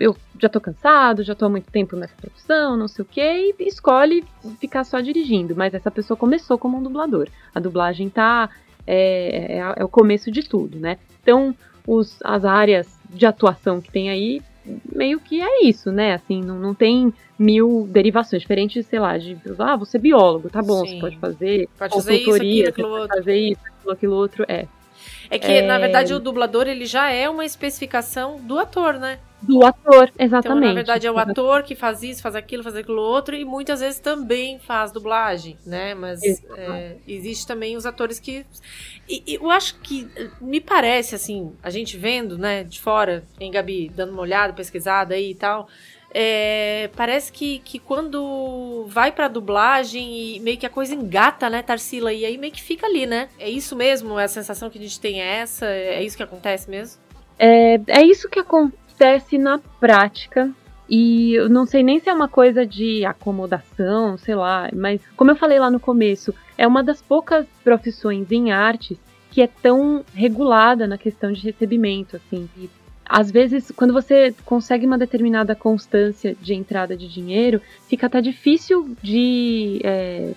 [0.00, 3.54] eu já tô cansado, já tô há muito tempo nessa profissão, não sei o quê,
[3.56, 4.24] e escolhe
[4.60, 5.54] ficar só dirigindo.
[5.54, 7.28] Mas essa pessoa começou como um dublador.
[7.54, 8.50] A dublagem tá
[8.84, 10.98] é, é, é o começo de tudo, né?
[11.22, 11.54] Então,
[11.86, 14.42] os, as áreas de atuação que tem aí
[14.94, 16.14] meio que é isso, né?
[16.14, 20.62] Assim, não, não tem mil derivações, diferente, sei lá, de ah, você é biólogo, tá
[20.62, 20.94] bom, Sim.
[20.94, 24.66] você pode fazer Pode fazer isso, aquilo, aquilo pode fazer isso, aquilo, aquilo outro, é.
[25.30, 25.62] É que, É.
[25.62, 29.18] na verdade, o dublador, ele já é uma especificação do ator, né?
[29.42, 30.66] Do ator, Então, exatamente.
[30.68, 33.80] na verdade, é o ator que faz isso, faz aquilo, faz aquilo outro, e muitas
[33.80, 35.94] vezes também faz dublagem, né?
[35.94, 36.20] Mas
[36.56, 38.44] é, existe também os atores que.
[39.08, 40.10] E, e eu acho que
[40.40, 45.14] me parece, assim, a gente vendo, né, de fora, em Gabi, dando uma olhada, pesquisada
[45.14, 45.68] aí e tal.
[46.12, 51.62] é, parece que, que quando vai pra dublagem e meio que a coisa engata, né,
[51.62, 52.12] Tarsila?
[52.12, 53.30] E aí meio que fica ali, né?
[53.38, 54.18] É isso mesmo?
[54.18, 55.66] É a sensação que a gente tem é essa?
[55.66, 57.00] É isso que acontece mesmo?
[57.38, 58.79] É, é isso que acontece
[59.38, 60.50] na prática.
[60.88, 65.30] E eu não sei nem se é uma coisa de acomodação, sei lá, mas como
[65.30, 68.98] eu falei lá no começo, é uma das poucas profissões em artes
[69.30, 72.48] que é tão regulada na questão de recebimento, assim.
[72.56, 72.68] E
[73.04, 78.96] às vezes, quando você consegue uma determinada constância de entrada de dinheiro, fica até difícil
[79.00, 80.32] de é,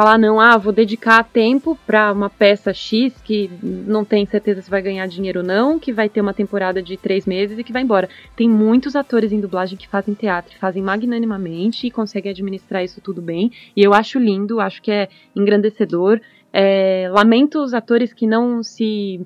[0.00, 4.70] falar, não, ah, vou dedicar tempo para uma peça X que não tem certeza se
[4.70, 7.70] vai ganhar dinheiro ou não, que vai ter uma temporada de três meses e que
[7.70, 8.08] vai embora.
[8.34, 13.20] Tem muitos atores em dublagem que fazem teatro, fazem magnanimamente e conseguem administrar isso tudo
[13.20, 13.52] bem.
[13.76, 16.18] E eu acho lindo, acho que é engrandecedor.
[16.50, 19.20] É, lamento os atores que não se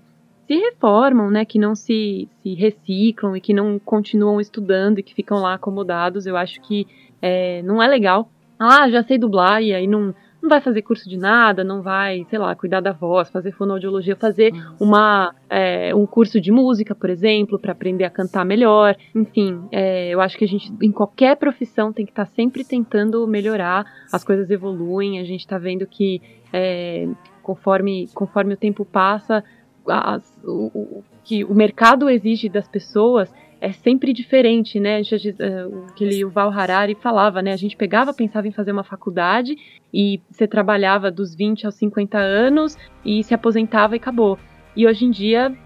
[0.48, 5.14] se reformam, né, que não se, se reciclam e que não continuam estudando e que
[5.14, 6.26] ficam lá acomodados.
[6.26, 6.84] Eu acho que
[7.22, 8.28] é, não é legal.
[8.58, 10.14] Ah, já sei dublar e aí não,
[10.44, 14.14] não vai fazer curso de nada, não vai, sei lá, cuidar da voz, fazer fonoaudiologia,
[14.14, 18.94] fazer uma, é, um curso de música, por exemplo, para aprender a cantar melhor.
[19.14, 22.62] Enfim, é, eu acho que a gente, em qualquer profissão, tem que estar tá sempre
[22.62, 26.20] tentando melhorar, as coisas evoluem, a gente está vendo que
[26.52, 27.08] é,
[27.42, 29.42] conforme, conforme o tempo passa,
[29.88, 33.32] as, o, o, que o mercado exige das pessoas
[33.64, 35.00] é sempre diferente, né?
[35.00, 37.50] Eh, aquele o Val Harari falava, né?
[37.50, 39.56] A gente pegava, pensava em fazer uma faculdade
[39.92, 44.38] e você trabalhava dos 20 aos 50 anos e se aposentava e acabou.
[44.76, 45.56] E hoje em dia,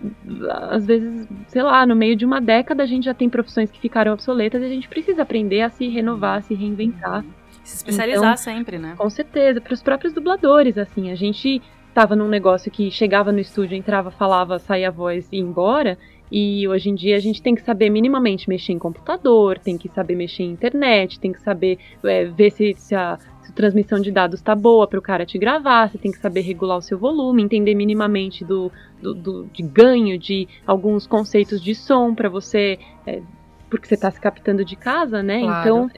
[0.71, 3.81] às vezes, sei lá, no meio de uma década a gente já tem profissões que
[3.81, 7.25] ficaram obsoletas e a gente precisa aprender a se renovar, a se reinventar.
[7.65, 8.95] Se especializar então, sempre, né?
[8.97, 13.41] Com certeza, para os próprios dubladores, assim, a gente estava num negócio que chegava no
[13.41, 15.99] estúdio, entrava, falava, saía a voz e ia embora.
[16.31, 19.89] E hoje em dia a gente tem que saber minimamente mexer em computador, tem que
[19.89, 23.19] saber mexer em internet, tem que saber é, ver se, se, a,
[23.55, 26.77] transmissão de dados está boa para o cara te gravar, você tem que saber regular
[26.77, 28.71] o seu volume, entender minimamente do,
[29.03, 32.79] do, do de ganho de alguns conceitos de som para você.
[33.07, 33.21] É,
[33.69, 35.41] porque você está se captando de casa, né?
[35.41, 35.61] Claro.
[35.61, 35.91] Então,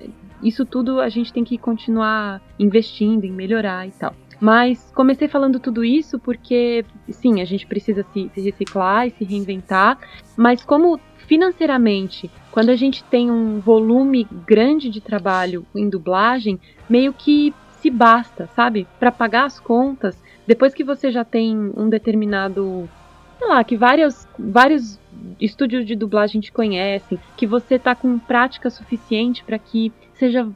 [0.42, 4.14] isso tudo a gente tem que continuar investindo em melhorar e tal.
[4.40, 9.24] Mas comecei falando tudo isso porque, sim, a gente precisa se, se reciclar e se
[9.24, 9.98] reinventar,
[10.36, 17.12] mas como financeiramente, quando a gente tem um volume grande de trabalho em dublagem, meio
[17.12, 18.86] que se basta, sabe?
[18.98, 22.88] Para pagar as contas, depois que você já tem um determinado,
[23.38, 24.98] sei lá, que vários, vários
[25.40, 30.50] estúdios de dublagem te conhecem, que você tá com prática suficiente para que seja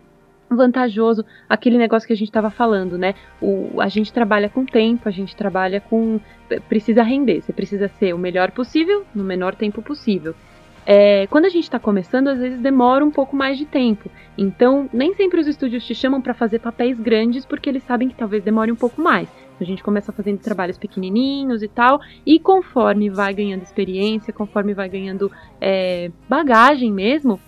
[0.57, 3.15] vantajoso aquele negócio que a gente estava falando, né?
[3.41, 6.21] O, a gente trabalha com tempo, a gente trabalha com.
[6.69, 10.35] precisa render, você precisa ser o melhor possível no menor tempo possível.
[10.87, 14.11] É, quando a gente está começando, às vezes demora um pouco mais de tempo.
[14.37, 18.15] Então, nem sempre os estúdios te chamam para fazer papéis grandes porque eles sabem que
[18.15, 19.29] talvez demore um pouco mais.
[19.61, 24.89] A gente começa fazendo trabalhos pequenininhos e tal, e conforme vai ganhando experiência, conforme vai
[24.89, 25.31] ganhando
[25.61, 27.41] é, bagagem mesmo,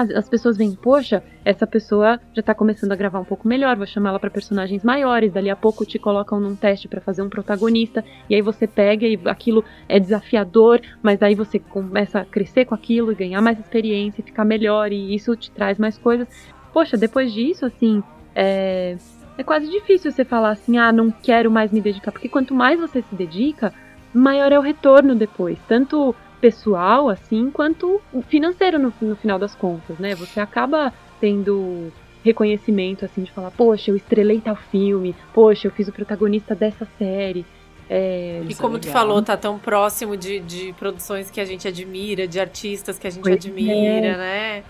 [0.00, 3.76] as, as pessoas veem, poxa, essa pessoa já tá começando a gravar um pouco melhor,
[3.76, 7.22] vou chamar ela para personagens maiores, dali a pouco te colocam num teste para fazer
[7.22, 12.24] um protagonista, e aí você pega e aquilo é desafiador, mas aí você começa a
[12.24, 15.98] crescer com aquilo e ganhar mais experiência e ficar melhor, e isso te traz mais
[15.98, 16.28] coisas.
[16.72, 18.02] Poxa, depois disso, assim,
[18.34, 18.96] é,
[19.38, 22.78] é quase difícil você falar assim, ah, não quero mais me dedicar, porque quanto mais
[22.78, 23.72] você se dedica,
[24.12, 29.98] maior é o retorno depois, tanto pessoal, assim, quanto financeiro no, no final das contas,
[29.98, 30.14] né?
[30.14, 31.92] Você acaba tendo
[32.24, 36.86] reconhecimento, assim, de falar, poxa, eu estrelei tal filme, poxa, eu fiz o protagonista dessa
[36.98, 37.46] série.
[37.88, 41.68] É, e como é tu falou, tá tão próximo de, de produções que a gente
[41.68, 44.16] admira, de artistas que a gente pois admira, é.
[44.16, 44.64] né?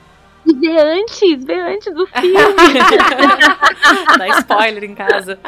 [0.46, 2.36] E vê antes, vê antes do filme.
[4.16, 5.38] Dá spoiler em casa.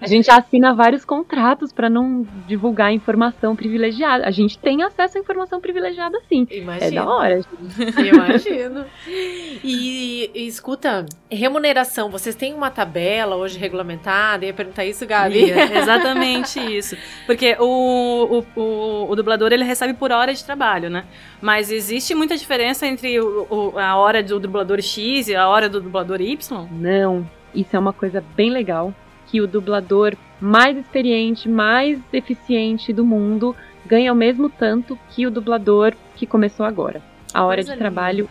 [0.00, 4.26] A gente assina vários contratos para não divulgar informação privilegiada.
[4.26, 6.46] A gente tem acesso à informação privilegiada sim.
[6.50, 6.86] Imagina.
[6.86, 7.40] É da hora.
[7.96, 8.84] Imagino.
[9.64, 14.44] E, e, escuta, remuneração, vocês têm uma tabela hoje regulamentada?
[14.44, 15.50] Eu ia perguntar isso, Gabi.
[15.50, 16.96] exatamente isso.
[17.24, 21.04] Porque o, o, o, o, dublador ele recebe por hora de trabalho, né?
[21.40, 25.68] Mas existe muita diferença entre o, o a hora do dublador X e a hora
[25.68, 26.66] do dublador Y?
[26.72, 28.94] Não, isso é uma coisa bem legal.
[29.26, 35.30] Que o dublador mais experiente, mais eficiente do mundo ganha o mesmo tanto que o
[35.30, 37.02] dublador que começou agora.
[37.34, 38.28] A hora de trabalho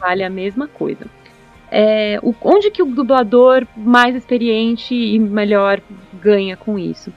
[0.00, 1.06] vale a mesma coisa.
[1.70, 5.80] É, o, onde que o dublador mais experiente e melhor
[6.14, 7.12] ganha com isso?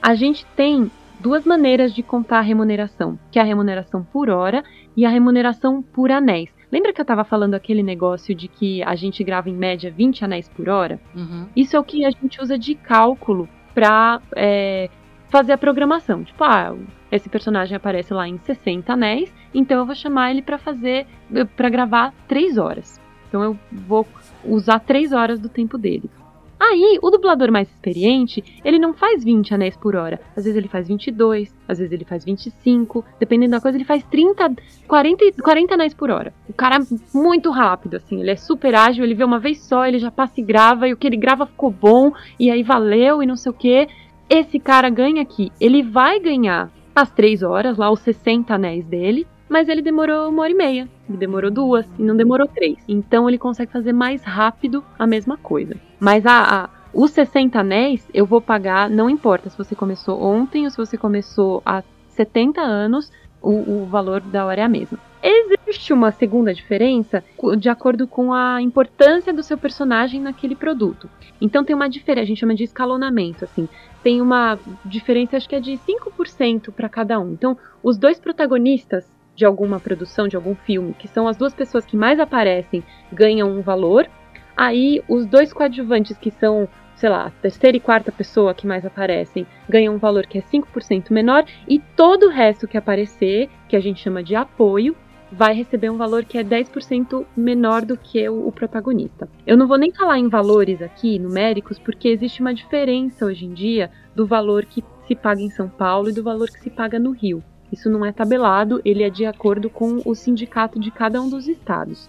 [0.00, 4.62] A gente tem duas maneiras de contar a remuneração, que é a remuneração por hora
[4.94, 6.50] e a remuneração por anéis.
[6.74, 10.24] Lembra que eu estava falando aquele negócio de que a gente grava em média 20
[10.24, 11.00] anéis por hora?
[11.14, 11.46] Uhum.
[11.54, 14.90] Isso é o que a gente usa de cálculo para é,
[15.28, 16.24] fazer a programação.
[16.24, 16.74] Tipo, ah,
[17.12, 21.06] esse personagem aparece lá em 60 anéis, então eu vou chamar ele para fazer,
[21.54, 23.00] para gravar 3 horas.
[23.28, 24.04] Então eu vou
[24.44, 26.10] usar 3 horas do tempo dele.
[26.58, 30.20] Aí, o dublador mais experiente, ele não faz 20 anéis por hora.
[30.36, 34.02] Às vezes ele faz 22, às vezes ele faz 25, dependendo da coisa, ele faz
[34.04, 34.54] 30,
[34.86, 36.32] 40, 40 anéis por hora.
[36.48, 39.84] O cara é muito rápido, assim, ele é super ágil, ele vê uma vez só,
[39.84, 43.22] ele já passa e grava, e o que ele grava ficou bom, e aí valeu,
[43.22, 43.88] e não sei o que.
[44.28, 49.26] Esse cara ganha aqui, ele vai ganhar as 3 horas, lá os 60 anéis dele,
[49.48, 52.78] mas ele demorou uma hora e meia, ele demorou duas e não demorou três.
[52.88, 55.76] Então ele consegue fazer mais rápido a mesma coisa.
[56.00, 60.64] Mas a, a os 60 anéis eu vou pagar, não importa se você começou ontem
[60.64, 63.10] ou se você começou há 70 anos,
[63.42, 64.98] o, o valor da hora é a mesma.
[65.20, 67.22] existe uma segunda diferença
[67.58, 71.10] de acordo com a importância do seu personagem naquele produto.
[71.40, 73.68] Então tem uma diferença, a gente chama de escalonamento, assim.
[74.02, 77.32] Tem uma diferença, acho que é de 5% para cada um.
[77.32, 81.84] Então, os dois protagonistas de alguma produção, de algum filme, que são as duas pessoas
[81.84, 84.08] que mais aparecem, ganham um valor.
[84.56, 88.86] Aí, os dois coadjuvantes, que são, sei lá, a terceira e quarta pessoa que mais
[88.86, 91.44] aparecem, ganham um valor que é 5% menor.
[91.68, 94.96] E todo o resto que aparecer, que a gente chama de apoio,
[95.32, 99.28] vai receber um valor que é 10% menor do que o, o protagonista.
[99.44, 103.52] Eu não vou nem falar em valores aqui, numéricos, porque existe uma diferença hoje em
[103.52, 106.98] dia do valor que se paga em São Paulo e do valor que se paga
[107.00, 107.42] no Rio.
[107.74, 111.48] Isso não é tabelado, ele é de acordo com o sindicato de cada um dos
[111.48, 112.08] estados.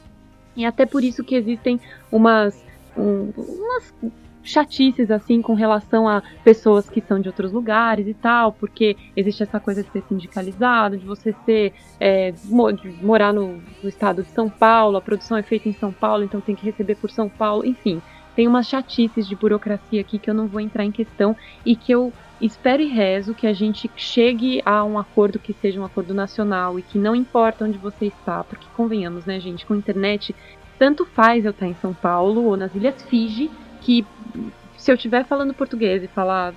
[0.55, 1.79] E até por isso que existem
[2.11, 2.63] umas,
[2.95, 3.93] um- umas
[4.43, 9.41] chatices assim com relação a pessoas que são de outros lugares e tal, porque existe
[9.41, 14.29] essa coisa de ser sindicalizado, de você ser é, de morar no, no estado de
[14.29, 17.27] São Paulo, a produção é feita em São Paulo, então tem que receber por São
[17.27, 18.01] Paulo, enfim.
[18.35, 21.35] Tem umas chatices de burocracia aqui que eu não vou entrar em questão
[21.65, 25.79] e que eu espero e rezo que a gente chegue a um acordo que seja
[25.79, 29.75] um acordo nacional e que não importa onde você está, porque convenhamos, né, gente, com
[29.75, 30.35] internet,
[30.77, 33.49] tanto faz eu estar em São Paulo ou nas Ilhas Fiji,
[33.81, 34.05] que
[34.77, 36.53] se eu estiver falando português e falar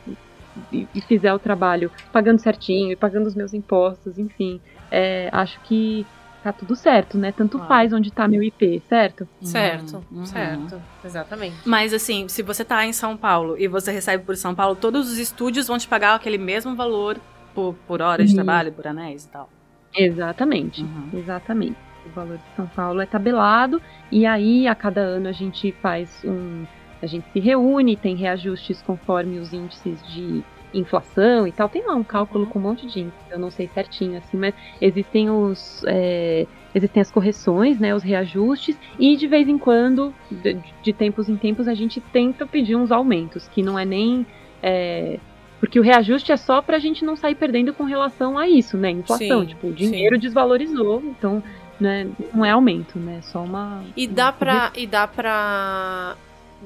[0.72, 4.60] e, e fizer o trabalho pagando certinho e pagando os meus impostos, enfim,
[4.90, 6.04] é, acho que
[6.52, 7.32] tá tudo certo, né?
[7.32, 7.68] Tanto Claro.
[7.68, 9.26] faz onde tá meu IP, certo?
[9.42, 10.24] Certo, Uhum.
[10.24, 10.80] certo.
[11.04, 11.56] Exatamente.
[11.64, 15.10] Mas assim, se você tá em São Paulo e você recebe por São Paulo, todos
[15.10, 17.18] os estúdios vão te pagar aquele mesmo valor
[17.54, 18.36] por, por hora de Uhum.
[18.36, 19.48] trabalho, por anéis e tal.
[19.96, 21.10] Exatamente, Uhum.
[21.18, 21.76] exatamente.
[22.06, 23.80] O valor de São Paulo é tabelado
[24.12, 26.64] e aí a cada ano a gente faz um.
[27.02, 30.42] A gente se reúne, tem reajustes conforme os índices de
[30.72, 31.68] inflação e tal.
[31.68, 34.54] Tem lá um cálculo com um monte de índices, eu não sei certinho assim, mas
[34.80, 35.84] existem os.
[35.86, 41.28] é, existem as correções, né, os reajustes, e de vez em quando, de, de tempos
[41.28, 44.26] em tempos, a gente tenta pedir uns aumentos, que não é nem.
[44.62, 45.18] é,
[45.60, 48.90] porque o reajuste é só pra gente não sair perdendo com relação a isso, né?
[48.90, 49.40] Inflação.
[49.40, 51.42] Sim, tipo, o dinheiro desvalorizou, então
[51.80, 53.16] né, não é aumento, né?
[53.18, 53.82] É só uma.
[53.96, 56.16] E dá pra, e dá pra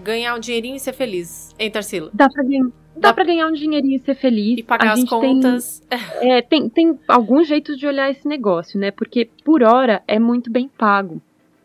[0.03, 2.11] ganhar um dinheirinho e ser feliz, hein, Tarsila?
[2.13, 2.67] Dá pra ganhar.
[2.95, 4.59] Dá, Dá- pra ganhar um dinheirinho e ser feliz.
[4.59, 5.83] E pagar as gente tem- contas.
[6.21, 8.91] É, tem, tem alguns jeitos de olhar esse negócio, né?
[8.91, 11.21] Porque por hora é muito bem pago.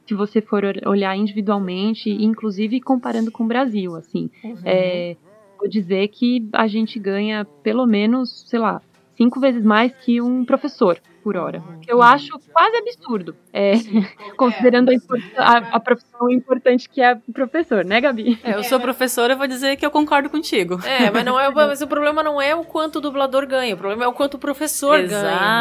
[0.08, 4.30] Se você for ol- olhar individualmente, inclusive comparando com o Brasil, assim.
[4.64, 5.16] É,
[5.60, 8.82] vou dizer que a gente ganha pelo menos, sei lá,
[9.18, 10.98] cinco vezes mais que um professor
[11.28, 11.62] por hora.
[11.82, 13.36] Que eu acho quase absurdo.
[13.52, 13.74] É,
[14.38, 18.40] considerando a, import- a- a profissão importante que é o professor, né, Gabi?
[18.44, 20.80] É, eu sou professora, eu vou dizer que eu concordo contigo.
[20.86, 23.76] É, mas, não é, o- mas o problema não é o quanto o dublador ganha,
[23.76, 25.08] o problema é o quanto o professor ganha.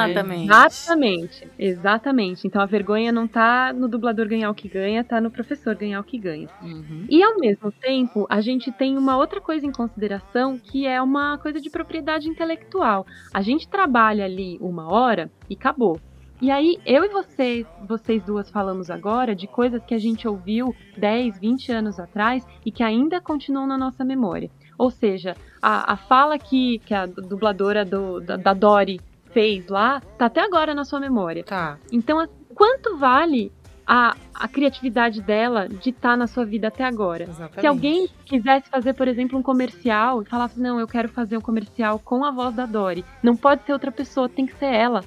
[0.07, 0.11] né?
[0.13, 0.45] Exatamente.
[0.47, 2.47] Exatamente, exatamente.
[2.47, 5.99] Então a vergonha não tá no dublador ganhar o que ganha, tá no professor ganhar
[6.01, 6.49] o que ganha.
[6.63, 7.07] Uhum.
[7.11, 11.39] E ao mesmo tempo, a gente tem uma outra coisa em consideração que é uma
[11.39, 13.05] coisa de propriedade intelectual.
[13.35, 16.01] A gente trabalha ali uma hora e acabou.
[16.41, 20.75] E aí, eu e vocês, vocês duas falamos agora de coisas que a gente ouviu
[20.97, 24.51] 10, 20 anos atrás e que ainda continuam na nossa memória.
[24.77, 29.01] Ou seja, a, a fala que, que a dubladora do, da, da Dory
[29.33, 31.43] fez lá, tá até agora na sua memória.
[31.43, 31.79] Tá.
[31.91, 33.51] Então, assim, quanto vale
[33.87, 37.25] a, a criatividade dela de estar na sua vida até agora?
[37.25, 37.61] Exatamente.
[37.61, 41.41] Se alguém quisesse fazer, por exemplo, um comercial e falasse, não, eu quero fazer um
[41.41, 45.03] comercial com a voz da Dory, não pode ser outra pessoa, tem que ser ela.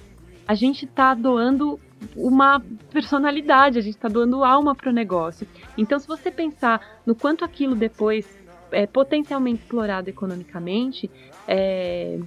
[0.49, 1.79] A gente tá doando
[2.15, 2.59] uma
[2.91, 5.47] personalidade, a gente tá doando alma pro negócio.
[5.77, 8.27] Então, se você pensar no quanto aquilo depois
[8.71, 11.07] é potencialmente explorado economicamente,
[11.47, 12.17] é,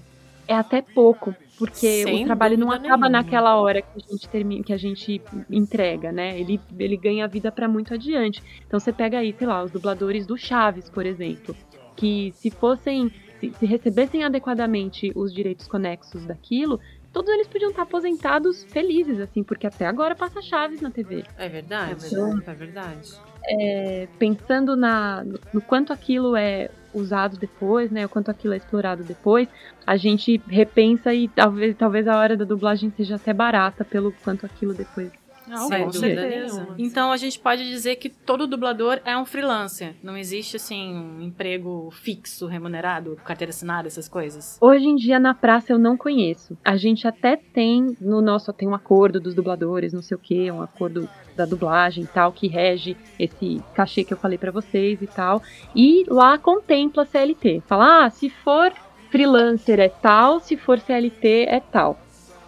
[0.47, 3.09] é até pouco, porque Sem o trabalho não acaba nenhuma.
[3.09, 5.21] naquela hora que a gente termina, que a gente
[5.51, 6.39] entrega, né?
[6.39, 8.41] Ele, ele ganha vida para muito adiante.
[8.65, 11.57] Então você pega aí, sei lá, os dubladores do Chaves, por exemplo,
[11.97, 16.79] que se fossem, se, se recebessem adequadamente os direitos conexos daquilo,
[17.13, 21.25] todos eles podiam estar aposentados felizes, assim, porque até agora passa Chaves na TV.
[21.37, 21.93] É verdade.
[21.93, 22.43] É verdade.
[22.47, 23.13] É verdade.
[23.45, 28.07] É, pensando na, no quanto aquilo é usado depois, né?
[28.07, 29.49] O quanto aquilo é explorado depois,
[29.87, 34.47] a gente repensa e talvez, talvez a hora da dublagem seja até barata pelo quanto
[34.47, 35.11] aquilo depois.
[35.47, 36.57] Não, Sem com dúvida certeza.
[36.61, 36.77] nenhuma.
[36.79, 39.95] Então a gente pode dizer que todo dublador é um freelancer.
[40.03, 44.59] Não existe, assim, um emprego fixo, remunerado, carteira assinada, essas coisas.
[44.61, 46.57] Hoje em dia na praça eu não conheço.
[46.65, 50.51] A gente até tem no nosso tem um acordo dos dubladores, não sei o que,
[50.51, 55.01] um acordo da dublagem e tal que rege esse cachê que eu falei pra vocês
[55.01, 55.43] e tal.
[55.75, 57.63] E lá contempla CLT.
[57.67, 58.73] Fala, ah, se for
[59.11, 61.99] freelancer é tal, se for CLT é tal.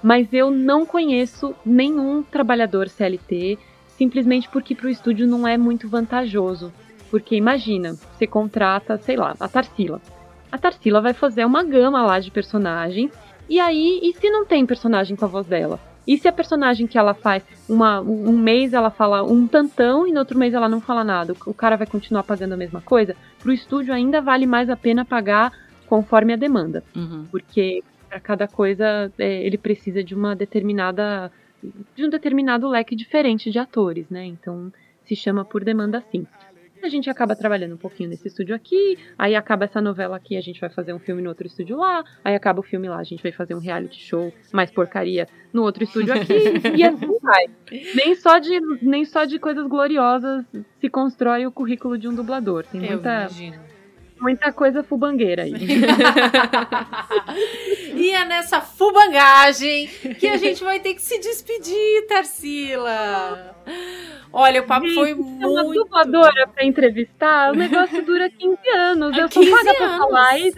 [0.05, 3.59] Mas eu não conheço nenhum trabalhador CLT,
[3.97, 6.71] simplesmente porque para o estúdio não é muito vantajoso.
[7.11, 10.03] Porque imagina, você contrata, sei lá, a Tarsila.
[10.53, 13.11] A Tarsila vai fazer uma gama lá de personagens,
[13.49, 15.81] e aí, e se não tem personagem com a voz dela?
[16.07, 20.13] E se a personagem que ela faz, uma, um mês ela fala um tantão e
[20.13, 23.17] no outro mês ela não fala nada, o cara vai continuar pagando a mesma coisa?
[23.39, 25.51] Pro estúdio ainda vale mais a pena pagar
[25.87, 26.85] conforme a demanda.
[26.95, 27.25] Uhum.
[27.31, 27.83] Porque
[28.15, 31.33] para cada coisa é, ele precisa de uma determinada.
[31.97, 34.25] de um determinado leque diferente de atores, né?
[34.25, 34.73] Então
[35.05, 36.27] se chama por demanda assim.
[36.83, 40.41] A gente acaba trabalhando um pouquinho nesse estúdio aqui, aí acaba essa novela aqui, a
[40.43, 43.05] gente vai fazer um filme no outro estúdio lá, aí acaba o filme lá, a
[43.05, 46.35] gente vai fazer um reality show mais porcaria no outro estúdio aqui,
[46.77, 47.47] e assim vai.
[47.95, 50.45] Nem só, de, nem só de coisas gloriosas
[50.79, 52.67] se constrói o currículo de um dublador.
[52.67, 53.74] Tem Eu muita, imagino.
[54.25, 55.53] Muita coisa fubangueira aí.
[57.95, 59.87] E é nessa fubangagem
[60.19, 63.55] que a gente vai ter que se despedir, Tarsila.
[64.33, 65.85] Olha, o papo foi Gente, é uma muito.
[65.85, 69.17] dubladora pra entrevistar, o negócio dura 15 anos.
[69.17, 69.99] É eu sou 15 paga pra anos.
[69.99, 70.39] falar.
[70.41, 70.53] E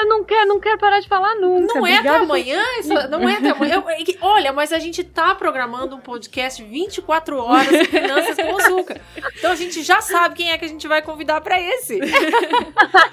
[0.00, 1.74] eu não quero, não quero parar de falar nunca.
[1.74, 2.62] Não é até Obrigada amanhã?
[2.78, 3.84] Isso não é até amanhã.
[4.20, 9.00] Olha, mas a gente tá programando um podcast 24 horas de finanças com o Zuka.
[9.38, 11.98] Então a gente já sabe quem é que a gente vai convidar pra esse.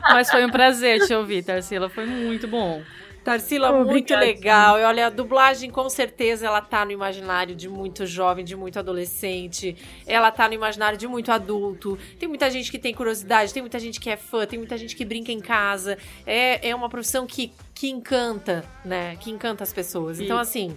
[0.10, 1.90] Mas foi um prazer te ouvir, Tarsila.
[1.90, 2.82] Foi muito bom.
[3.28, 4.26] Tarsila, Oh, muito obrigada.
[4.26, 4.80] legal.
[4.80, 8.80] E olha, a dublagem com certeza ela tá no imaginário de muito jovem, de muito
[8.80, 9.76] adolescente.
[10.06, 12.00] Ela tá no imaginário de muito adulto.
[12.18, 14.96] Tem muita gente que tem curiosidade, tem muita gente que é fã, tem muita gente
[14.96, 15.98] que brinca em casa.
[16.26, 19.18] É, é uma profissão que, que encanta, né?
[19.20, 20.22] Que encanta as pessoas.
[20.22, 20.74] Então, assim,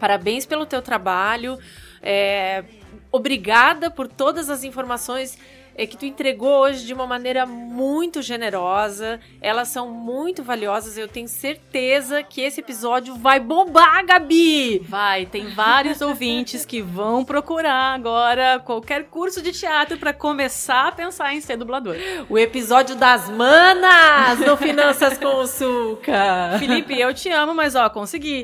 [0.00, 1.58] parabéns pelo teu trabalho.
[2.02, 2.64] É,
[3.12, 5.38] obrigada por todas as informações
[5.76, 9.20] é, que tu entregou hoje de uma maneira muito generosa.
[9.40, 10.96] Elas são muito valiosas.
[10.96, 14.78] Eu tenho certeza que esse episódio vai bombar, Gabi!
[14.88, 20.92] Vai, tem vários ouvintes que vão procurar agora qualquer curso de teatro pra começar a
[20.92, 21.96] pensar em ser dublador.
[22.30, 26.56] O episódio das manas no Finanças com o Suca.
[26.58, 28.42] Felipe, eu te amo, mas ó, consegui.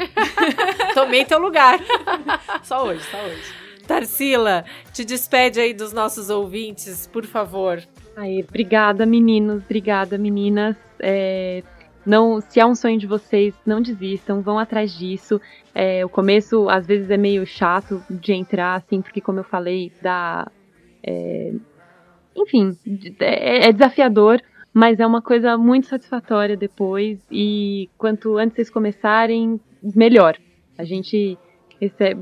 [0.93, 1.81] Tomei teu lugar.
[2.63, 3.62] Só hoje, só hoje.
[3.93, 7.83] Tarsila, te despede aí dos nossos ouvintes, por favor.
[8.17, 9.63] Aí, obrigada, meninos.
[9.63, 10.77] Obrigada, meninas.
[10.99, 11.63] É,
[12.07, 15.39] não, se é um sonho de vocês, não desistam, vão atrás disso.
[15.75, 19.93] É, o começo, às vezes, é meio chato de entrar, assim, porque, como eu falei,
[20.01, 20.51] dá.
[21.07, 21.53] é,
[22.35, 22.75] enfim,
[23.21, 24.41] é, é desafiador,
[24.73, 27.19] mas é uma coisa muito satisfatória depois.
[27.31, 30.39] E quanto antes vocês começarem, melhor.
[30.79, 31.37] A gente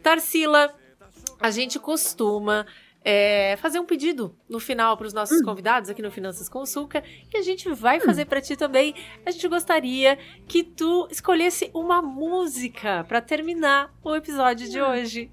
[0.01, 0.73] Tarsila,
[1.41, 2.67] a gente costuma
[3.05, 6.67] é, fazer um pedido no final para os nossos convidados aqui no Finanças com o
[6.67, 8.95] Sulca, que a gente vai fazer para ti também.
[9.27, 15.31] A gente gostaria que tu escolhesse uma música para terminar o episódio de hoje.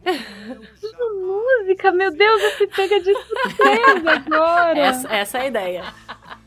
[1.62, 4.80] Música, meu Deus, eu fui pega de surpresa agora.
[4.80, 5.94] Essa, essa é a ideia.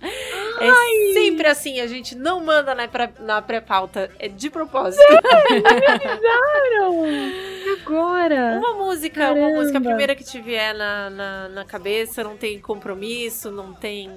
[0.05, 5.03] É sempre assim, a gente não manda na pré- na pré-pauta, é de propósito.
[6.23, 7.05] Não,
[7.83, 8.59] agora.
[8.59, 9.59] Uma música, uma Caramba.
[9.59, 14.11] música a primeira que te vier na, na, na cabeça, não tem compromisso, não tem.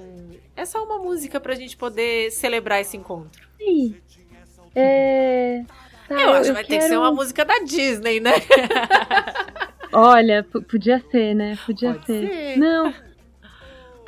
[0.56, 3.48] É só uma música pra gente poder celebrar esse encontro.
[3.60, 3.96] Ih,
[4.74, 5.62] É...
[6.08, 8.32] tá, eu acho que vai ter que ser quero- uma música da Disney, né?
[9.92, 11.58] Olha, podia ser, né?
[11.64, 12.28] Podia ser.
[12.28, 12.56] ser.
[12.58, 12.92] Não.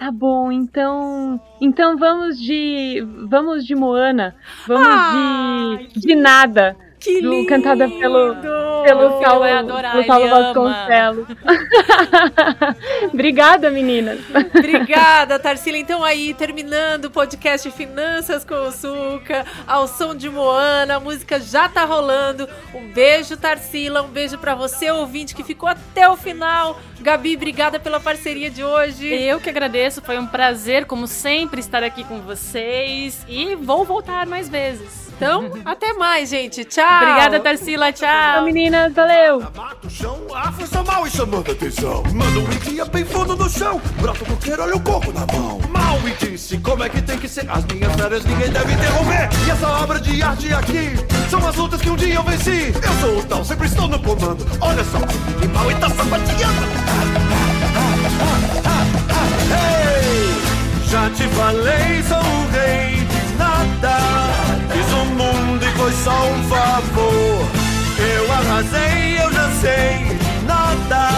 [0.01, 1.39] Tá bom, então.
[1.61, 3.07] Então vamos de.
[3.29, 4.35] Vamos de Moana.
[4.67, 6.01] Vamos de.
[6.01, 6.75] De nada.
[7.01, 7.49] Que Do- lindo!
[7.49, 8.37] cantada pelo-
[8.85, 10.29] Pelo Saulo, adorar, Saulo.
[10.29, 11.27] Vasconcelos.
[13.13, 14.21] Obrigada, meninas.
[14.55, 15.77] Obrigada, Tarsila.
[15.79, 21.39] Então aí, terminando o podcast Finanças com o Suca, ao som de Moana, a música
[21.41, 22.49] já tá rolando.
[22.75, 26.79] Um beijo, Tarsila, um beijo pra você, ouvinte, que ficou até o final.
[27.01, 29.07] Gabi, obrigada pela parceria de hoje.
[29.13, 34.27] Eu que agradeço, foi um prazer, como sempre, estar aqui com vocês e vou voltar
[34.27, 35.00] mais vezes.
[35.21, 36.65] Então, até mais, gente.
[36.65, 37.03] Tchau.
[37.03, 37.93] Obrigada, Tarsila.
[37.93, 38.45] Tchau, Tchau.
[38.47, 38.91] meninas.
[38.95, 39.41] Valeu.
[39.55, 42.03] Mata o chão, a força mal e chamando atenção.
[42.15, 43.79] Manda um dia bem fundo no chão.
[44.01, 45.61] Brota o coqueiro, olha o coco na mão.
[45.69, 47.47] Mal me disse como é que tem que ser.
[47.51, 49.29] As minhas férias ninguém deve interromper.
[49.47, 50.95] E essa obra de arte aqui
[51.29, 52.73] são as lutas que um dia eu venci.
[52.75, 54.47] Eu sou o tal, sempre estou no comando.
[54.63, 55.01] Olha só,
[55.39, 56.71] que mal e tá sapateando.
[60.89, 64.50] Já te falei, sou o rei de nada.
[64.73, 67.49] Fiz o mundo e foi só um favor.
[67.99, 71.09] Eu arrasei, eu já sei nada.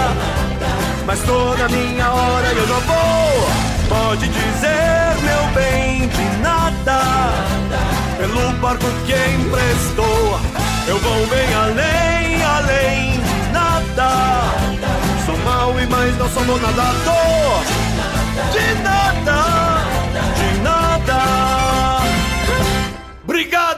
[1.07, 3.73] Mas toda minha hora eu já vou.
[3.89, 7.03] Pode dizer, meu bem, de nada.
[8.19, 10.41] Pelo barco que emprestou,
[10.87, 14.11] eu vou bem além, além de nada.
[15.27, 17.63] Sou mau e mais não sou nadador.
[18.53, 19.62] De nada.
[23.33, 23.72] Obrigado!